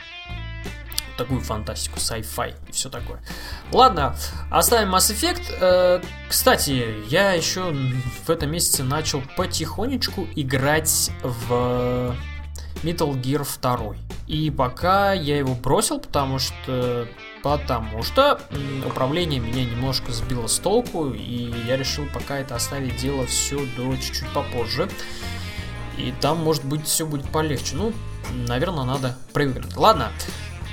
такую 1.16 1.40
фантастику, 1.40 1.99
sci-fi 1.99 2.54
и 2.68 2.73
все 2.73 2.88
такое. 2.88 3.21
Ладно, 3.73 4.14
оставим 4.50 4.95
Mass 4.95 5.12
Effect. 5.12 5.42
Э, 5.61 6.00
кстати, 6.28 6.95
я 7.09 7.33
еще 7.33 7.75
в 8.25 8.30
этом 8.30 8.52
месяце 8.52 8.85
начал 8.85 9.23
потихонечку 9.37 10.28
играть 10.37 11.11
в 11.25 12.14
Metal 12.85 13.21
Gear 13.21 13.45
2. 13.61 13.97
И 14.28 14.50
пока 14.50 15.12
я 15.12 15.38
его 15.38 15.54
бросил, 15.54 15.99
потому 15.99 16.38
что 16.38 17.09
потому 17.42 18.02
что 18.02 18.40
управление 18.87 19.40
меня 19.40 19.64
немножко 19.64 20.12
сбило 20.12 20.47
с 20.47 20.59
толку, 20.59 21.11
и 21.11 21.52
я 21.66 21.76
решил 21.76 22.07
пока 22.12 22.38
это 22.38 22.54
оставить 22.54 22.97
дело 22.97 23.26
все 23.26 23.59
до 23.76 23.97
чуть-чуть 23.97 24.28
попозже. 24.33 24.88
И 25.97 26.14
там, 26.21 26.38
может 26.38 26.64
быть, 26.64 26.87
все 26.87 27.07
будет 27.07 27.28
полегче. 27.30 27.75
Ну, 27.75 27.92
наверное, 28.47 28.85
надо 28.85 29.16
привыкнуть. 29.33 29.76
Ладно, 29.76 30.12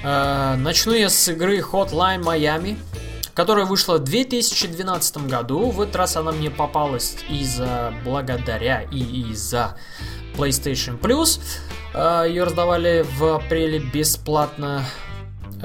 э, 0.04 0.56
начну 0.56 0.94
я 0.94 1.10
с 1.10 1.28
игры 1.28 1.60
Hotline 1.60 2.22
Miami, 2.22 2.78
которая 3.34 3.66
вышла 3.66 3.98
в 3.98 4.04
2012 4.04 5.28
году. 5.28 5.72
В 5.72 5.82
этот 5.82 5.96
раз 5.96 6.16
она 6.16 6.32
мне 6.32 6.52
попалась 6.52 7.18
из-за 7.28 7.94
благодаря 8.04 8.84
и 8.84 9.32
из-за 9.32 9.78
PlayStation 10.38 11.00
Plus. 11.00 11.40
Э, 11.94 12.26
Ее 12.28 12.44
раздавали 12.44 13.06
в 13.18 13.36
апреле 13.36 13.80
бесплатно. 13.80 14.86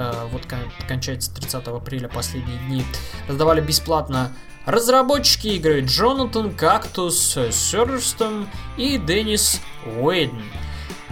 Э, 0.01 0.27
вот 0.31 0.47
кончается 0.87 1.33
30 1.33 1.67
апреля 1.67 2.07
последние 2.07 2.57
дни. 2.59 2.83
Раздавали 3.27 3.61
бесплатно 3.61 4.31
разработчики 4.65 5.47
игры 5.49 5.81
Джонатан 5.81 6.55
Кактус 6.55 7.37
Сёрстон 7.51 8.47
и 8.77 8.97
Деннис 8.97 9.61
Уэйден. 9.85 10.41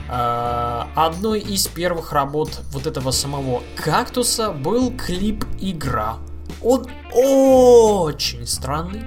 Э, 0.10 0.86
одной 0.96 1.40
из 1.40 1.68
первых 1.68 2.14
работ 2.14 2.62
вот 2.72 2.88
этого 2.88 3.12
самого 3.12 3.62
Кактуса 3.76 4.52
был 4.52 4.92
клип 4.98 5.46
игра. 5.60 6.18
Он 6.64 6.88
очень 7.14 8.48
странный, 8.48 9.04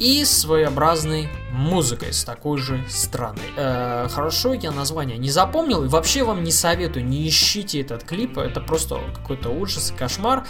и 0.00 0.24
своеобразной 0.24 1.28
музыкой 1.52 2.12
с 2.12 2.24
такой 2.24 2.58
же 2.58 2.82
страной. 2.88 3.38
Э, 3.56 4.08
хорошо, 4.10 4.54
я 4.54 4.72
название 4.72 5.18
не 5.18 5.30
запомнил 5.30 5.84
и 5.84 5.88
вообще 5.88 6.24
вам 6.24 6.42
не 6.42 6.50
советую, 6.50 7.06
не 7.06 7.28
ищите 7.28 7.80
этот 7.80 8.02
клип, 8.04 8.38
это 8.38 8.60
просто 8.60 8.98
какой-то 9.14 9.50
ужас 9.50 9.92
и 9.92 9.94
кошмар 9.94 10.46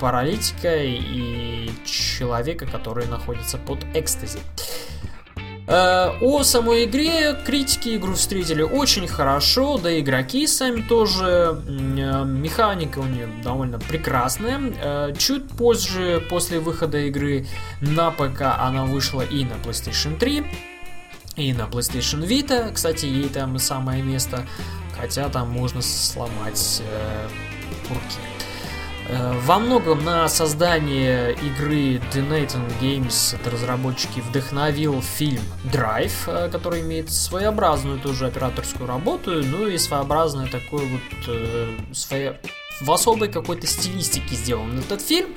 паралитика 0.00 0.76
и 0.84 1.70
человека, 1.84 2.66
который 2.66 3.06
находится 3.06 3.58
под 3.58 3.84
экстази. 3.94 4.38
Э, 5.66 6.12
о 6.20 6.44
самой 6.44 6.84
игре 6.84 7.36
критики 7.44 7.96
игру 7.96 8.14
встретили 8.14 8.62
очень 8.62 9.08
хорошо, 9.08 9.78
да 9.78 9.90
и 9.90 10.00
игроки 10.00 10.46
сами 10.46 10.80
тоже. 10.82 11.60
Э, 11.66 12.24
механика 12.24 13.00
у 13.00 13.04
нее 13.04 13.28
довольно 13.42 13.78
прекрасная. 13.78 14.60
Э, 14.80 15.12
чуть 15.18 15.48
позже, 15.48 16.24
после 16.30 16.60
выхода 16.60 16.98
игры 16.98 17.46
на 17.80 18.10
ПК, 18.10 18.42
она 18.58 18.84
вышла 18.84 19.22
и 19.22 19.44
на 19.44 19.54
PlayStation 19.54 20.16
3, 20.18 20.46
и 21.36 21.52
на 21.52 21.62
PlayStation 21.62 22.24
Vita. 22.24 22.72
Кстати, 22.72 23.06
ей 23.06 23.28
там 23.28 23.58
самое 23.58 24.02
место, 24.02 24.46
хотя 24.96 25.28
там 25.28 25.50
можно 25.50 25.82
сломать 25.82 26.80
э, 26.88 27.28
курки. 27.88 28.35
Э, 29.08 29.38
во 29.44 29.58
многом 29.58 30.04
на 30.04 30.28
создание 30.28 31.32
игры 31.34 32.00
The 32.12 32.28
Nathan 32.28 32.66
Games, 32.80 33.36
это 33.36 33.50
разработчики, 33.50 34.20
вдохновил 34.20 35.00
фильм 35.00 35.42
Drive, 35.72 36.12
э, 36.26 36.48
который 36.50 36.80
имеет 36.80 37.12
своеобразную 37.12 38.00
тоже 38.00 38.26
операторскую 38.26 38.88
работу, 38.88 39.42
ну 39.44 39.68
и 39.68 39.78
своеобразное 39.78 40.48
такое 40.48 40.86
вот, 40.86 41.28
э, 41.28 41.76
свое, 41.92 42.40
в 42.80 42.90
особой 42.90 43.28
какой-то 43.28 43.66
стилистике 43.66 44.34
сделан 44.34 44.78
этот 44.78 45.00
фильм. 45.00 45.30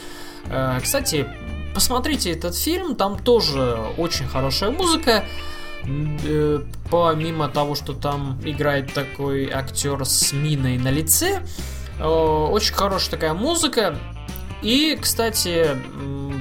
Э, 0.46 0.80
кстати, 0.82 1.28
посмотрите 1.76 2.32
этот 2.32 2.56
фильм, 2.56 2.96
там 2.96 3.20
тоже 3.20 3.78
очень 3.98 4.28
хорошая 4.28 4.72
музыка. 4.72 5.26
Э, 5.86 6.60
помимо 6.90 7.50
того, 7.50 7.76
что 7.76 7.94
там 7.94 8.40
играет 8.44 8.94
такой 8.94 9.50
актер 9.50 10.04
с 10.06 10.34
миной 10.34 10.78
на 10.78 10.90
лице, 10.90 11.42
очень 12.00 12.74
хорошая 12.74 13.12
такая 13.12 13.34
музыка. 13.34 13.98
И, 14.62 14.98
кстати, 15.02 15.68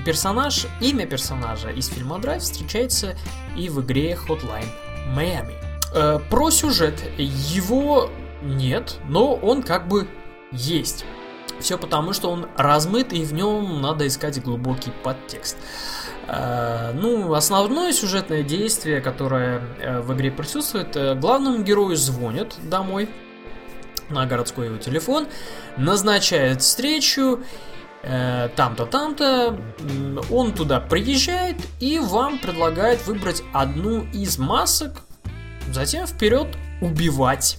персонаж, 0.05 0.67
имя 0.81 1.07
персонажа 1.07 1.71
из 1.71 1.89
фильма 1.89 2.19
Драйв 2.19 2.43
встречается 2.43 3.17
и 3.57 3.69
в 3.69 3.81
игре 3.81 4.19
Hotline 4.27 4.69
Miami. 5.15 5.55
Э, 5.95 6.19
про 6.31 6.51
сюжет 6.51 7.01
его 7.17 8.11
нет, 8.43 8.97
но 9.09 9.35
он 9.35 9.63
как 9.63 9.89
бы 9.89 10.09
есть. 10.51 11.05
Все 11.61 11.77
потому, 11.77 12.13
что 12.13 12.31
он 12.31 12.49
размыт, 12.57 13.13
и 13.13 13.25
в 13.25 13.33
нем 13.33 13.81
надо 13.81 14.07
искать 14.07 14.43
глубокий 14.43 14.93
подтекст. 15.03 15.57
Э, 16.27 16.93
ну, 16.95 17.33
основное 17.35 17.93
сюжетное 17.93 18.43
действие, 18.43 19.01
которое 19.01 19.61
в 20.03 20.13
игре 20.15 20.31
присутствует, 20.31 21.21
главному 21.21 21.63
герою 21.63 21.97
звонят 21.97 22.57
домой, 22.63 23.09
на 24.11 24.27
городской 24.27 24.67
его 24.67 24.77
телефон, 24.79 25.27
назначает 25.77 26.63
встречу, 26.63 27.41
э, 28.03 28.49
там-то, 28.57 28.87
там-то, 28.87 29.59
он 30.31 30.53
туда 30.53 30.81
приезжает 30.81 31.57
и 31.81 31.99
вам 31.99 32.39
предлагает 32.39 33.07
выбрать 33.07 33.43
одну 33.53 34.05
из 34.13 34.39
масок, 34.39 35.03
затем 35.71 36.07
вперед 36.07 36.49
убивать. 36.81 37.59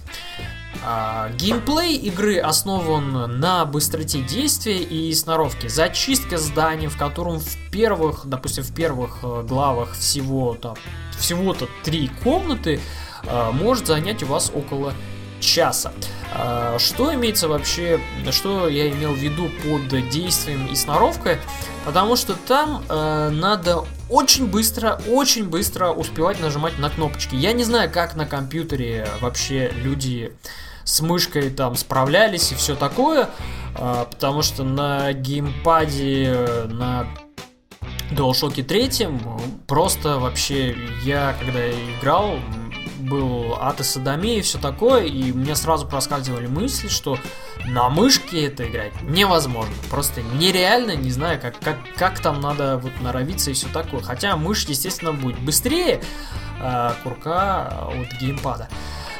А, 0.82 1.28
геймплей 1.30 1.96
игры 1.96 2.38
основан 2.38 3.38
на 3.38 3.64
быстроте 3.66 4.22
действия 4.22 4.78
и 4.78 5.12
сноровке. 5.12 5.68
Зачистка 5.68 6.38
здания, 6.38 6.88
в 6.88 6.96
котором 6.96 7.38
в 7.38 7.70
первых, 7.70 8.26
допустим, 8.26 8.62
в 8.62 8.72
первых 8.74 9.18
э, 9.22 9.42
главах 9.46 9.92
всего-то 9.92 10.76
всего-то 11.20 11.68
три 11.84 12.10
комнаты, 12.24 12.80
э, 13.22 13.50
может 13.52 13.86
занять 13.86 14.22
у 14.22 14.26
вас 14.26 14.50
около 14.54 14.94
часа. 15.40 15.92
А, 16.32 16.78
что 16.78 17.12
имеется 17.14 17.48
вообще, 17.48 18.00
что 18.30 18.68
я 18.68 18.88
имел 18.90 19.12
в 19.12 19.18
виду 19.18 19.50
под 19.64 20.08
действием 20.08 20.66
и 20.66 20.76
сноровкой? 20.76 21.38
Потому 21.84 22.16
что 22.16 22.34
там 22.34 22.84
э, 22.88 23.30
надо 23.30 23.84
очень 24.08 24.46
быстро, 24.46 25.00
очень 25.08 25.48
быстро 25.48 25.90
успевать 25.90 26.40
нажимать 26.40 26.78
на 26.78 26.90
кнопочки. 26.90 27.34
Я 27.34 27.52
не 27.52 27.64
знаю, 27.64 27.90
как 27.90 28.16
на 28.16 28.26
компьютере 28.26 29.08
вообще 29.20 29.72
люди 29.74 30.36
с 30.84 31.00
мышкой 31.00 31.50
там 31.50 31.76
справлялись 31.76 32.52
и 32.52 32.54
все 32.54 32.76
такое, 32.76 33.30
э, 33.76 34.06
потому 34.10 34.42
что 34.42 34.62
на 34.62 35.12
геймпаде, 35.12 36.66
на 36.68 37.06
DualShock 38.12 38.62
3 38.62 39.08
просто 39.66 40.18
вообще 40.18 40.76
я 41.04 41.34
когда 41.40 41.70
играл, 41.70 42.36
был 43.00 43.56
ад 43.58 43.80
и 43.80 43.82
садомия 43.82 44.38
и 44.38 44.42
все 44.42 44.58
такое, 44.58 45.04
и 45.04 45.32
мне 45.32 45.54
сразу 45.54 45.86
проскальзывали 45.86 46.46
мысли, 46.46 46.88
что 46.88 47.18
на 47.66 47.88
мышке 47.88 48.46
это 48.46 48.68
играть 48.68 48.92
невозможно. 49.02 49.74
Просто 49.90 50.22
нереально, 50.22 50.96
не 50.96 51.10
знаю, 51.10 51.40
как, 51.40 51.58
как, 51.60 51.78
как 51.96 52.20
там 52.20 52.40
надо 52.40 52.78
вот 52.78 52.92
норовиться 53.00 53.50
и 53.50 53.54
все 53.54 53.68
такое. 53.72 54.02
Хотя 54.02 54.36
мышь, 54.36 54.64
естественно, 54.66 55.12
будет 55.12 55.38
быстрее 55.40 56.02
э, 56.60 56.90
курка 57.02 57.88
от 57.88 58.20
геймпада. 58.20 58.68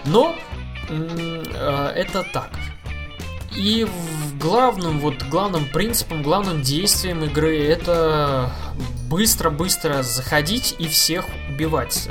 Но 0.05 0.37
э, 0.89 1.93
это 1.97 2.25
так. 2.33 2.51
И 3.57 3.87
главным, 4.41 5.01
вот 5.01 5.23
главным 5.25 5.67
принципом, 5.67 6.23
главным 6.23 6.63
действием 6.63 7.25
игры 7.25 7.59
это 7.59 8.53
быстро-быстро 9.09 10.03
заходить 10.03 10.77
и 10.79 10.87
всех 10.87 11.27
убивать. 11.49 12.09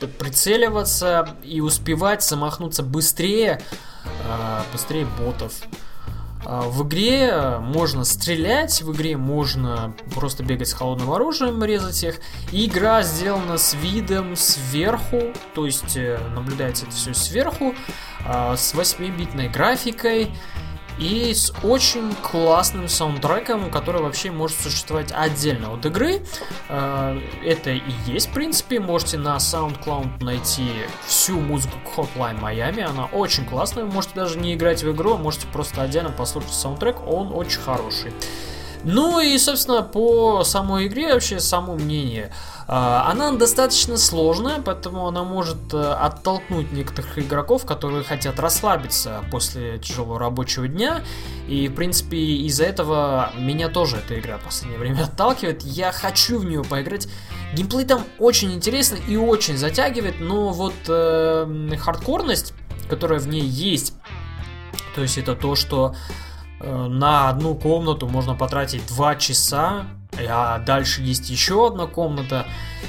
Э, 0.00 0.06
прицеливаться 0.06 1.36
и 1.42 1.60
успевать 1.60 2.22
замахнуться 2.22 2.82
быстрее, 2.82 3.60
э, 4.04 4.62
быстрее 4.72 5.06
ботов. 5.18 5.52
Э, 6.44 6.62
в 6.66 6.86
игре 6.86 7.58
можно 7.60 8.04
стрелять, 8.04 8.82
в 8.82 8.92
игре 8.92 9.16
можно 9.16 9.94
просто 10.14 10.42
бегать 10.42 10.68
с 10.68 10.72
холодным 10.72 11.10
оружием, 11.10 11.62
резать 11.64 12.02
их. 12.04 12.20
И 12.52 12.66
игра 12.66 13.02
сделана 13.02 13.58
с 13.58 13.74
видом 13.74 14.36
сверху, 14.36 15.32
то 15.54 15.66
есть 15.66 15.96
наблюдается 16.34 16.86
это 16.86 16.94
все 16.94 17.14
сверху, 17.14 17.74
с 18.26 18.74
8-битной 18.74 19.48
графикой 19.48 20.30
и 20.98 21.34
с 21.34 21.52
очень 21.62 22.14
классным 22.22 22.88
саундтреком, 22.88 23.70
который 23.70 24.02
вообще 24.02 24.30
может 24.30 24.60
существовать 24.60 25.12
отдельно 25.12 25.72
от 25.72 25.86
игры. 25.86 26.22
Э, 26.68 27.18
это 27.44 27.70
и 27.70 27.82
есть, 28.06 28.28
в 28.28 28.32
принципе. 28.32 28.80
Можете 28.80 29.18
на 29.18 29.36
SoundCloud 29.36 30.22
найти 30.22 30.68
всю 31.06 31.40
музыку 31.40 31.76
Hotline 31.96 32.40
Miami. 32.40 32.82
Она 32.82 33.06
очень 33.06 33.44
классная. 33.44 33.84
Вы 33.84 33.92
можете 33.92 34.14
даже 34.14 34.38
не 34.38 34.54
играть 34.54 34.82
в 34.82 34.92
игру, 34.92 35.14
а 35.14 35.16
можете 35.16 35.46
просто 35.48 35.82
отдельно 35.82 36.10
послушать 36.10 36.52
саундтрек. 36.52 36.96
Он 37.06 37.32
очень 37.32 37.60
хороший. 37.60 38.12
Ну 38.84 39.18
и, 39.18 39.36
собственно, 39.38 39.82
по 39.82 40.44
самой 40.44 40.86
игре 40.86 41.14
вообще 41.14 41.40
само 41.40 41.74
мнение. 41.74 42.30
Она 42.72 43.32
достаточно 43.32 43.96
сложная, 43.96 44.60
поэтому 44.60 45.06
она 45.06 45.22
может 45.22 45.74
э, 45.74 45.78
оттолкнуть 45.78 46.72
некоторых 46.72 47.18
игроков, 47.18 47.66
которые 47.66 48.04
хотят 48.04 48.40
расслабиться 48.40 49.24
после 49.30 49.78
тяжелого 49.78 50.18
рабочего 50.18 50.66
дня. 50.66 51.02
И, 51.46 51.68
в 51.68 51.74
принципе, 51.74 52.16
из-за 52.16 52.64
этого 52.64 53.32
меня 53.36 53.68
тоже 53.68 53.96
эта 53.98 54.18
игра 54.18 54.38
в 54.38 54.44
последнее 54.44 54.78
время 54.78 55.02
отталкивает. 55.04 55.62
Я 55.62 55.92
хочу 55.92 56.38
в 56.38 56.44
нее 56.44 56.64
поиграть. 56.64 57.08
Геймплей 57.54 57.84
там 57.84 58.04
очень 58.18 58.52
интересный 58.52 59.00
и 59.06 59.16
очень 59.16 59.58
затягивает, 59.58 60.20
но 60.20 60.50
вот 60.50 60.74
э, 60.88 61.76
хардкорность, 61.78 62.54
которая 62.88 63.18
в 63.18 63.28
ней 63.28 63.42
есть, 63.42 63.94
то 64.94 65.02
есть 65.02 65.18
это 65.18 65.34
то, 65.34 65.54
что 65.54 65.94
Э, 66.64 66.86
на 66.86 67.28
одну 67.28 67.54
комнату 67.54 68.08
можно 68.08 68.34
потратить 68.34 68.86
2 68.86 69.16
часа, 69.16 69.86
а 70.28 70.58
дальше 70.58 71.02
есть 71.02 71.30
еще 71.30 71.66
одна 71.66 71.86
комната, 71.86 72.46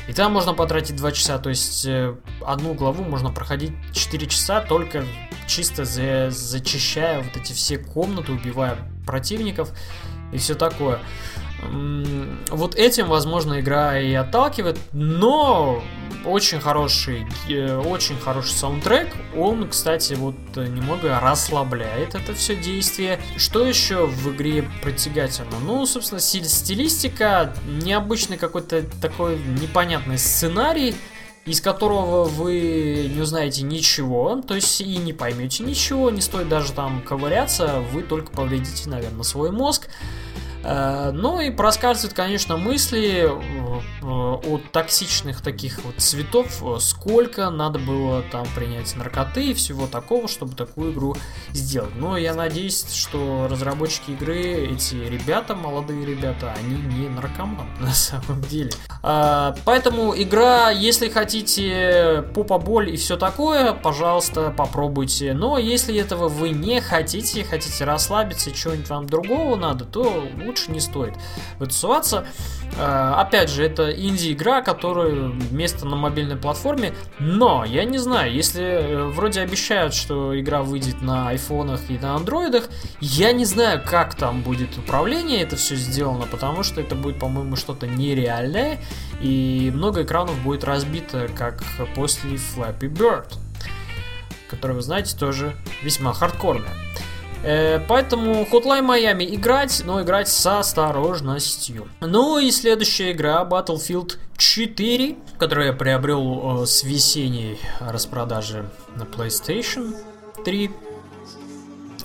и 0.08 0.14
там 0.14 0.34
можно 0.34 0.54
потратить 0.54 0.96
2 0.96 1.12
часа, 1.12 1.38
то 1.40 1.50
есть 1.50 1.86
э, 1.86 2.16
одну 2.46 2.74
главу 2.74 3.04
можно 3.04 3.32
проходить 3.32 3.74
4 3.94 4.28
часа, 4.28 4.62
только 4.62 5.04
чисто 5.48 5.86
за, 5.86 6.30
зачищая 6.30 7.22
вот 7.22 7.36
эти 7.38 7.54
все 7.54 7.78
комнаты, 7.78 8.32
убивая 8.32 8.78
противников 9.06 9.72
и 10.32 10.38
все 10.38 10.56
такое. 10.56 11.00
Вот 12.50 12.76
этим, 12.76 13.08
возможно, 13.08 13.60
игра 13.60 14.00
и 14.00 14.14
отталкивает, 14.14 14.78
но 14.94 15.82
очень 16.26 16.60
хороший, 16.60 17.28
э, 17.50 17.78
очень 17.78 18.18
хороший 18.20 18.52
саундтрек. 18.52 19.10
Он, 19.36 19.70
кстати, 19.70 20.14
вот 20.14 20.36
немного 20.56 21.20
расслабляет 21.20 22.16
это 22.16 22.34
все 22.34 22.56
действие. 22.56 23.20
Что 23.38 23.66
еще 23.66 24.08
в 24.08 24.34
игре 24.34 24.68
притягательно? 24.84 25.60
Ну, 25.62 25.86
собственно, 25.86 26.20
стилистика, 26.20 27.54
необычный 27.68 28.38
какой-то 28.38 28.84
такой 29.02 29.38
непонятный 29.62 30.18
сценарий, 30.18 30.96
из 31.46 31.62
которого 31.62 32.24
вы 32.24 33.12
не 33.14 33.22
узнаете 33.22 33.62
ничего, 33.62 34.42
то 34.42 34.56
есть 34.56 34.82
и 34.82 34.98
не 34.98 35.14
поймете 35.14 35.64
ничего, 35.64 36.10
не 36.10 36.22
стоит 36.22 36.50
даже 36.50 36.74
там 36.74 37.04
ковыряться, 37.04 37.84
вы 37.92 38.02
только 38.02 38.32
повредите, 38.32 38.90
наверное, 38.90 39.24
свой 39.24 39.52
мозг. 39.52 39.88
Э, 40.66 41.12
ну 41.14 41.40
и 41.40 41.52
проскальзывают, 41.52 42.16
конечно, 42.16 42.58
мысли 42.58 43.30
э, 43.30 44.06
от 44.06 44.72
токсичных 44.72 45.42
таких 45.42 45.84
вот 45.84 45.96
цветов, 45.98 46.62
э, 46.64 46.80
сколько 46.80 47.50
надо 47.52 47.78
было 47.78 48.24
там 48.32 48.48
принять 48.56 48.96
наркоты 48.96 49.52
и 49.52 49.54
всего 49.54 49.86
такого, 49.86 50.28
чтобы 50.28 50.56
такую 50.56 50.92
игру 50.92 51.16
сделать. 51.52 51.96
Но 51.96 52.18
я 52.18 52.34
надеюсь, 52.34 52.92
что 52.94 53.48
разработчики 53.50 54.12
игры, 54.12 54.74
эти 54.74 54.96
ребята, 54.96 55.56
молодые 55.56 56.04
ребята, 56.06 56.54
они 56.58 56.78
не 56.78 57.10
наркоманы 57.10 57.70
на 57.80 57.94
самом 57.94 58.42
деле. 58.42 58.72
Поэтому 59.02 60.16
игра, 60.16 60.72
если 60.72 61.10
хотите 61.10 62.26
попа 62.34 62.58
боль 62.58 62.90
и 62.90 62.98
все 62.98 63.18
такое, 63.18 63.74
пожалуйста, 63.74 64.52
попробуйте. 64.56 65.34
Но 65.34 65.60
если 65.60 65.96
этого 65.96 66.28
вы 66.28 66.50
не 66.50 66.82
хотите, 66.82 67.44
хотите 67.44 67.84
расслабиться, 67.84 68.52
чего-нибудь 68.52 68.90
вам 68.90 69.06
другого 69.06 69.56
надо, 69.56 69.86
то 69.86 70.26
лучше 70.44 70.55
лучше 70.56 70.72
не 70.72 70.80
стоит 70.80 71.14
вытусоваться. 71.60 72.26
А, 72.78 73.22
опять 73.22 73.50
же, 73.50 73.64
это 73.64 73.92
инди-игра, 73.92 74.62
которая 74.62 75.32
место 75.52 75.86
на 75.86 75.96
мобильной 75.96 76.38
платформе, 76.38 76.94
но 77.20 77.66
я 77.66 77.84
не 77.84 77.98
знаю, 77.98 78.34
если 78.34 78.64
э, 78.64 79.04
вроде 79.06 79.42
обещают, 79.42 79.94
что 79.94 80.40
игра 80.40 80.62
выйдет 80.62 81.02
на 81.02 81.30
айфонах 81.30 81.82
и 81.90 81.98
на 81.98 82.16
андроидах, 82.16 82.70
я 83.02 83.34
не 83.34 83.46
знаю, 83.46 83.82
как 83.86 84.16
там 84.16 84.42
будет 84.42 84.78
управление 84.78 85.42
это 85.42 85.56
все 85.58 85.76
сделано, 85.76 86.26
потому 86.26 86.64
что 86.64 86.82
это 86.82 86.96
будет, 86.96 87.20
по-моему, 87.20 87.56
что-то 87.56 87.88
нереальное, 87.88 88.80
и 89.22 89.72
много 89.74 90.04
экранов 90.04 90.42
будет 90.42 90.64
разбито, 90.64 91.28
как 91.36 91.64
после 91.96 92.36
Flappy 92.36 92.90
Bird, 92.90 93.38
которая, 94.50 94.78
вы 94.78 94.82
знаете, 94.82 95.18
тоже 95.18 95.56
весьма 95.84 96.14
хардкорная. 96.14 96.74
Э, 97.46 97.80
поэтому 97.80 98.44
Hotline 98.52 98.84
Miami 98.84 99.36
играть, 99.36 99.84
но 99.86 100.02
играть 100.02 100.28
с 100.28 100.46
осторожностью. 100.60 101.88
Ну 102.02 102.40
и 102.40 102.50
следующая 102.50 103.12
игра 103.12 103.44
Battlefield 103.44 104.18
4, 104.36 105.16
которую 105.38 105.68
я 105.68 105.74
приобрел 105.74 106.64
э, 106.64 106.66
с 106.66 106.84
весенней 106.84 107.60
распродажи 107.80 108.68
на 108.96 109.04
PlayStation 109.04 109.96
3. 110.44 110.72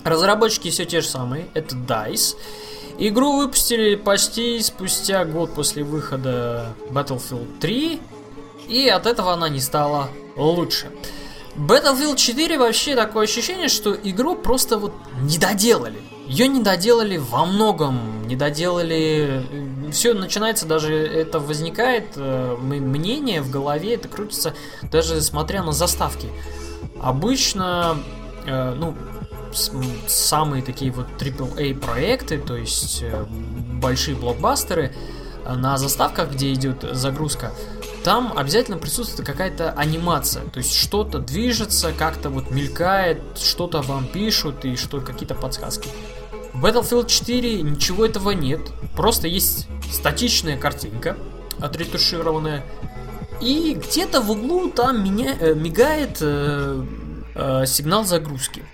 Разработчики 0.05 0.68
все 0.68 0.85
те 0.85 1.00
же 1.00 1.09
самые, 1.09 1.48
это 1.55 1.74
DICE. 1.74 2.37
Игру 2.98 3.38
выпустили 3.38 3.94
почти 3.94 4.61
спустя 4.61 5.24
год 5.24 5.55
после 5.55 5.85
выхода 5.85 6.74
Battlefield 6.90 7.61
3, 7.61 7.98
и 8.68 8.88
от 8.90 9.07
этого 9.07 9.33
она 9.33 9.48
не 9.48 9.61
стала 9.61 10.11
лучше. 10.37 10.90
Battlefield 11.56 12.16
4 12.16 12.58
вообще 12.58 12.94
такое 12.94 13.24
ощущение, 13.24 13.68
что 13.68 13.94
игру 13.94 14.36
просто 14.36 14.78
вот 14.78 14.94
не 15.22 15.38
доделали. 15.38 15.98
Ее 16.26 16.46
не 16.46 16.62
доделали 16.62 17.16
во 17.16 17.44
многом, 17.44 18.26
не 18.26 18.36
доделали... 18.36 19.44
Все 19.90 20.14
начинается 20.14 20.64
даже, 20.64 20.94
это 20.94 21.40
возникает, 21.40 22.12
э, 22.14 22.56
мнение 22.56 23.42
в 23.42 23.50
голове, 23.50 23.94
это 23.94 24.06
крутится 24.06 24.54
даже 24.82 25.20
смотря 25.22 25.64
на 25.64 25.72
заставки. 25.72 26.28
Обычно, 27.02 27.96
э, 28.46 28.74
ну, 28.74 28.94
самые 30.06 30.62
такие 30.62 30.92
вот 30.92 31.08
AAA 31.18 31.74
проекты, 31.74 32.38
то 32.38 32.56
есть 32.56 33.02
э, 33.02 33.24
большие 33.80 34.16
блокбастеры, 34.16 34.94
на 35.44 35.78
заставках, 35.78 36.30
где 36.32 36.52
идет 36.52 36.84
загрузка, 36.92 37.52
там 38.04 38.32
обязательно 38.36 38.78
присутствует 38.78 39.26
какая-то 39.26 39.72
анимация, 39.72 40.44
то 40.46 40.58
есть 40.58 40.74
что-то 40.74 41.18
движется, 41.18 41.92
как-то 41.92 42.30
вот 42.30 42.50
мелькает, 42.50 43.20
что-то 43.38 43.82
вам 43.82 44.06
пишут 44.06 44.64
и 44.64 44.76
что 44.76 45.00
какие-то 45.00 45.34
подсказки. 45.34 45.88
В 46.52 46.64
Battlefield 46.64 47.08
4 47.08 47.62
ничего 47.62 48.06
этого 48.06 48.30
нет, 48.30 48.60
просто 48.96 49.28
есть 49.28 49.68
статичная 49.92 50.56
картинка, 50.56 51.16
отретушированная, 51.60 52.64
и 53.40 53.74
где-то 53.74 54.20
в 54.20 54.30
углу 54.30 54.70
там 54.70 55.04
меня, 55.04 55.36
э, 55.38 55.54
мигает 55.54 56.18
э, 56.20 56.84
э, 57.34 57.66
сигнал 57.66 58.04
загрузки. 58.04 58.64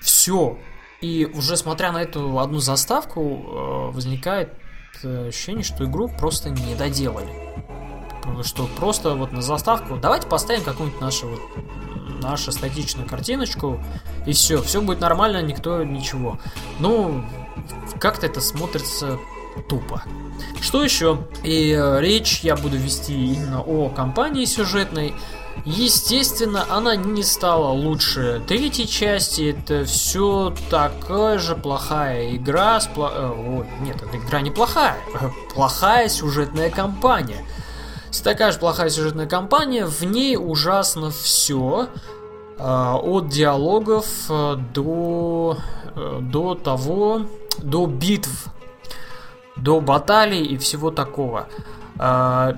Все. 0.00 0.58
И 1.00 1.28
уже 1.34 1.56
смотря 1.56 1.90
на 1.92 2.02
эту 2.02 2.38
одну 2.38 2.58
заставку, 2.58 3.20
э, 3.20 3.94
возникает 3.94 4.52
э, 5.02 5.28
ощущение, 5.28 5.64
что 5.64 5.84
игру 5.84 6.08
просто 6.08 6.50
не 6.50 6.74
доделали 6.76 7.43
что 8.42 8.68
просто 8.78 9.14
вот 9.14 9.32
на 9.32 9.42
заставку 9.42 9.96
давайте 9.96 10.26
поставим 10.26 10.62
какую-нибудь 10.62 11.00
нашу 11.00 11.28
вот 11.28 11.40
нашу 12.22 12.52
статичную 12.52 13.08
картиночку 13.08 13.80
и 14.26 14.32
все, 14.32 14.60
все 14.62 14.80
будет 14.80 15.00
нормально, 15.00 15.42
никто 15.42 15.84
ничего. 15.84 16.38
Ну, 16.78 17.24
как-то 18.00 18.26
это 18.26 18.40
смотрится 18.40 19.18
тупо. 19.68 20.02
Что 20.60 20.82
еще? 20.82 21.18
И 21.42 21.72
э, 21.72 22.00
речь 22.00 22.40
я 22.40 22.56
буду 22.56 22.76
вести 22.76 23.34
именно 23.34 23.62
о 23.62 23.88
компании 23.88 24.44
сюжетной. 24.46 25.14
Естественно, 25.64 26.66
она 26.68 26.96
не 26.96 27.22
стала 27.22 27.68
лучше 27.68 28.42
третьей 28.48 28.88
части. 28.88 29.54
Это 29.56 29.84
все 29.84 30.52
такая 30.70 31.38
же 31.38 31.54
плохая 31.54 32.34
игра. 32.34 32.80
С 32.80 32.86
пло... 32.86 33.12
э, 33.14 33.26
о, 33.28 33.66
нет, 33.82 34.02
эта 34.02 34.16
игра 34.16 34.40
не 34.40 34.50
плохая. 34.50 34.96
Плохая 35.54 36.08
сюжетная 36.08 36.70
кампания 36.70 37.44
такая 38.22 38.52
же 38.52 38.58
плохая 38.58 38.90
сюжетная 38.90 39.26
кампания, 39.26 39.86
в 39.86 40.02
ней 40.04 40.36
ужасно 40.36 41.10
все. 41.10 41.88
А, 42.56 42.96
от 42.96 43.28
диалогов 43.28 44.06
э, 44.30 44.56
до, 44.72 45.58
э, 45.96 46.18
до 46.22 46.54
того, 46.54 47.22
до 47.58 47.86
битв, 47.86 48.46
до 49.56 49.80
баталий 49.80 50.44
и 50.44 50.56
всего 50.56 50.90
такого. 50.92 51.48
А, 51.98 52.56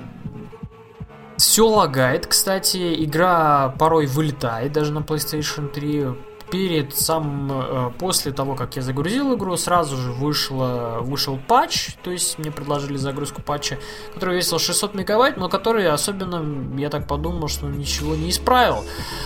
все 1.38 1.66
лагает, 1.66 2.26
кстати, 2.26 3.02
игра 3.04 3.74
порой 3.78 4.06
вылетает 4.06 4.72
даже 4.72 4.92
на 4.92 4.98
PlayStation 4.98 5.68
3 5.68 6.08
перед 6.50 6.96
сам 6.96 7.50
э, 7.50 7.90
после 7.98 8.32
того, 8.32 8.54
как 8.54 8.76
я 8.76 8.82
загрузил 8.82 9.34
игру, 9.34 9.56
сразу 9.56 9.96
же 9.96 10.12
вышло, 10.12 10.98
вышел 11.00 11.38
патч, 11.46 11.94
то 12.02 12.10
есть 12.10 12.38
мне 12.38 12.50
предложили 12.50 12.96
загрузку 12.96 13.42
патча, 13.42 13.78
который 14.14 14.36
весил 14.36 14.58
600 14.58 14.94
мегабайт, 14.94 15.36
но 15.36 15.48
который 15.48 15.88
особенно, 15.88 16.78
я 16.78 16.90
так 16.90 17.06
подумал, 17.06 17.48
что 17.48 17.66
ничего 17.66 18.14
не 18.14 18.30
исправил. 18.30 18.84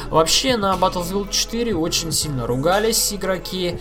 Вообще 0.08 0.56
на 0.56 0.74
Battlefield 0.74 1.30
4 1.30 1.74
очень 1.74 2.12
сильно 2.12 2.46
ругались 2.46 3.12
игроки, 3.12 3.78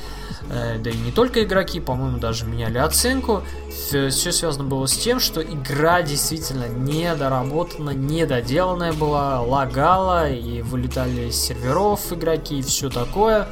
да 0.48 0.90
и 0.90 0.98
не 0.98 1.12
только 1.12 1.44
игроки, 1.44 1.80
по-моему, 1.80 2.18
даже 2.18 2.46
меняли 2.46 2.78
оценку. 2.78 3.44
Все 3.70 4.10
связано 4.12 4.64
было 4.64 4.86
с 4.86 4.98
тем, 4.98 5.20
что 5.20 5.42
игра 5.42 6.02
действительно 6.02 6.68
недоработана, 6.68 7.92
недоделанная 7.92 8.94
была, 8.94 9.42
лагала 9.42 10.30
и 10.30 10.62
вылетали 10.62 11.30
с 11.30 11.42
серверов 11.42 12.12
игроки 12.14 12.60
и 12.60 12.62
все 12.62 12.90
такое. 12.90 13.48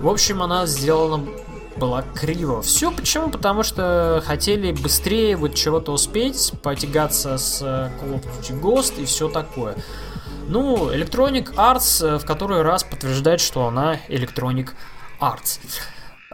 В 0.00 0.08
общем, 0.08 0.42
она 0.42 0.66
сделана 0.66 1.24
была 1.76 2.02
криво. 2.14 2.62
Все 2.62 2.90
почему? 2.90 3.30
Потому 3.30 3.62
что 3.62 4.22
хотели 4.24 4.72
быстрее 4.72 5.36
вот 5.36 5.54
чего-то 5.54 5.92
успеть, 5.92 6.52
потягаться 6.62 7.36
с 7.38 7.60
э, 7.62 7.90
Call 8.00 8.20
of 8.20 8.24
Duty 8.40 8.60
Ghost 8.60 9.00
и 9.00 9.04
все 9.04 9.28
такое. 9.28 9.74
Ну, 10.48 10.90
Electronic 10.90 11.54
Arts 11.54 12.06
э, 12.06 12.18
в 12.18 12.24
который 12.24 12.62
раз 12.62 12.84
подтверждает, 12.84 13.40
что 13.40 13.66
она 13.66 13.96
Electronic 14.08 14.70
Arts. 15.20 15.60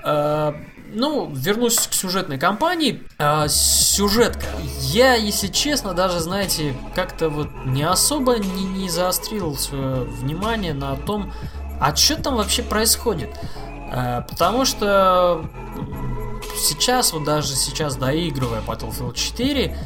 Э, 0.04 0.52
ну, 0.92 1.30
вернусь 1.32 1.86
к 1.86 1.92
сюжетной 1.92 2.38
кампании. 2.38 3.02
Э, 3.18 3.46
сюжетка. 3.48 4.46
Я, 4.80 5.14
если 5.14 5.48
честно, 5.48 5.94
даже, 5.94 6.20
знаете, 6.20 6.74
как-то 6.94 7.28
вот 7.28 7.48
не 7.64 7.82
особо 7.82 8.38
не, 8.38 8.64
не 8.64 8.88
заострил 8.88 9.56
свое 9.56 10.04
внимание 10.04 10.74
на 10.74 10.96
том, 10.96 11.32
а 11.80 11.94
что 11.94 12.20
там 12.20 12.36
вообще 12.36 12.62
происходит. 12.62 13.30
Э, 13.92 14.22
потому 14.28 14.64
что 14.64 15.44
сейчас, 16.56 17.12
вот 17.12 17.24
даже 17.24 17.54
сейчас 17.54 17.96
доигрывая 17.96 18.60
Battlefield 18.60 19.14
4, 19.14 19.76